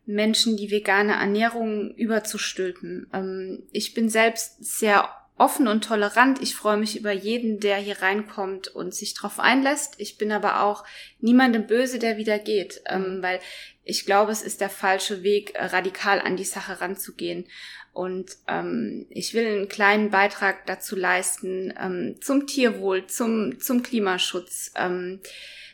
[0.08, 3.08] Menschen die vegane Ernährung überzustülpen.
[3.14, 6.41] Ähm, ich bin selbst sehr offen und tolerant.
[6.41, 9.95] Ich freue mich über jeden, der hier reinkommt und sich darauf einlässt.
[9.99, 10.84] Ich bin aber auch
[11.20, 13.39] niemandem böse, der wieder geht, ähm, weil
[13.84, 17.45] ich glaube, es ist der falsche Weg, äh, radikal an die Sache ranzugehen.
[17.93, 24.72] Und ähm, ich will einen kleinen Beitrag dazu leisten, ähm, zum Tierwohl, zum, zum Klimaschutz.
[24.76, 25.20] Ähm,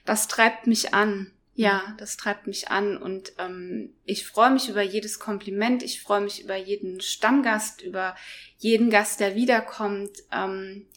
[0.05, 1.32] das treibt mich an.
[1.55, 6.21] Ja, das treibt mich an und ähm, ich freue mich über jedes Kompliment, ich freue
[6.21, 8.15] mich über jeden Stammgast, über
[8.57, 10.23] jeden Gast, der wiederkommt.
[10.31, 10.87] Ähm,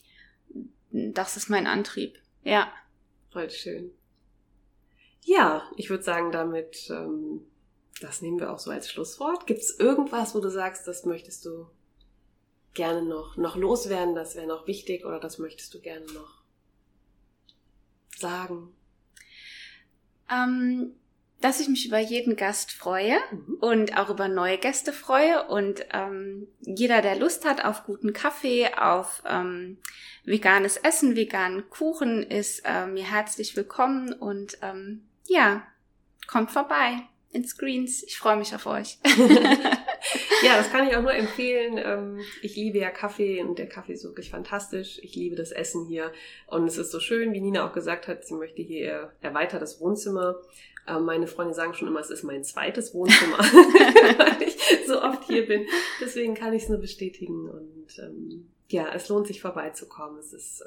[0.91, 2.19] das ist mein Antrieb.
[2.43, 2.73] Ja.
[3.33, 3.91] Voll schön.
[5.23, 7.43] Ja, ich würde sagen, damit, ähm,
[8.01, 9.47] das nehmen wir auch so als Schlusswort.
[9.47, 11.67] Gibt es irgendwas, wo du sagst, das möchtest du
[12.73, 16.43] gerne noch, noch loswerden, das wäre noch wichtig oder das möchtest du gerne noch
[18.17, 18.76] sagen?
[20.31, 20.93] Ähm,
[21.41, 23.57] dass ich mich über jeden Gast freue mhm.
[23.61, 28.69] und auch über neue Gäste freue und ähm, jeder, der Lust hat auf guten Kaffee,
[28.75, 29.79] auf ähm,
[30.25, 35.63] veganes Essen, veganen Kuchen, ist äh, mir herzlich willkommen und ähm, ja,
[36.27, 38.03] kommt vorbei ins Greens.
[38.03, 38.99] Ich freue mich auf euch.
[40.43, 41.79] ja, das kann ich auch nur empfehlen.
[41.79, 44.99] Ähm, ich liebe ja Kaffee und der Kaffee ist wirklich fantastisch.
[45.03, 46.13] Ich liebe das Essen hier
[46.47, 49.81] und es ist so schön, wie Nina auch gesagt hat, sie möchte hier ihr erweitertes
[49.81, 50.37] Wohnzimmer.
[50.89, 55.25] Ähm, meine Freunde sagen schon immer, es ist mein zweites Wohnzimmer, weil ich so oft
[55.25, 55.67] hier bin.
[56.01, 60.19] Deswegen kann ich es nur bestätigen und ähm, ja, es lohnt sich vorbeizukommen.
[60.19, 60.65] Es ist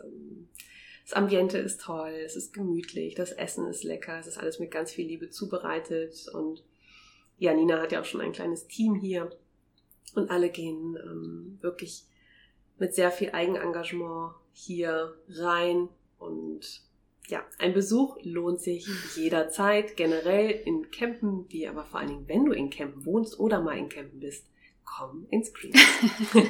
[1.10, 4.70] das Ambiente ist toll, es ist gemütlich, das Essen ist lecker, es ist alles mit
[4.70, 6.62] ganz viel Liebe zubereitet und
[7.40, 9.32] ja, Nina hat ja auch schon ein kleines Team hier
[10.14, 12.06] und alle gehen ähm, wirklich
[12.78, 16.82] mit sehr viel Eigenengagement hier rein und
[17.28, 22.46] ja, ein Besuch lohnt sich jederzeit, generell in Campen, wie aber vor allen Dingen, wenn
[22.46, 24.48] du in Campen wohnst oder mal in Campen bist,
[24.84, 25.74] komm ins Green.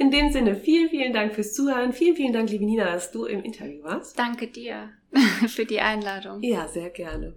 [0.00, 1.92] In dem Sinne, vielen, vielen Dank fürs Zuhören.
[1.92, 4.18] Vielen, vielen Dank, liebe Nina, dass du im Interview warst.
[4.18, 4.88] Danke dir
[5.46, 6.42] für die Einladung.
[6.42, 7.36] Ja, sehr gerne.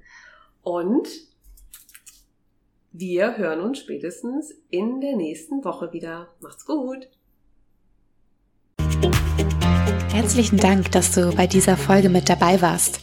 [0.63, 1.07] Und
[2.93, 6.29] wir hören uns spätestens in der nächsten Woche wieder.
[6.39, 7.09] Macht's gut.
[10.11, 13.01] Herzlichen Dank, dass du bei dieser Folge mit dabei warst.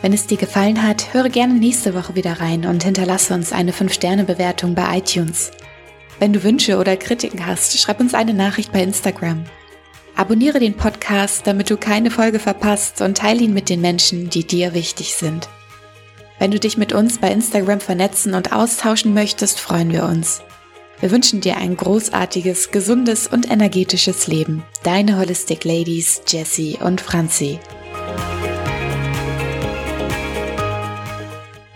[0.00, 3.72] Wenn es dir gefallen hat, höre gerne nächste Woche wieder rein und hinterlasse uns eine
[3.72, 5.50] 5-Sterne-Bewertung bei iTunes.
[6.20, 9.44] Wenn du Wünsche oder Kritiken hast, schreib uns eine Nachricht bei Instagram.
[10.14, 14.44] Abonniere den Podcast, damit du keine Folge verpasst und teile ihn mit den Menschen, die
[14.44, 15.48] dir wichtig sind.
[16.38, 20.42] Wenn du dich mit uns bei Instagram vernetzen und austauschen möchtest, freuen wir uns.
[21.00, 24.64] Wir wünschen dir ein großartiges, gesundes und energetisches Leben.
[24.82, 27.58] Deine Holistic Ladies, Jessie und Franzi.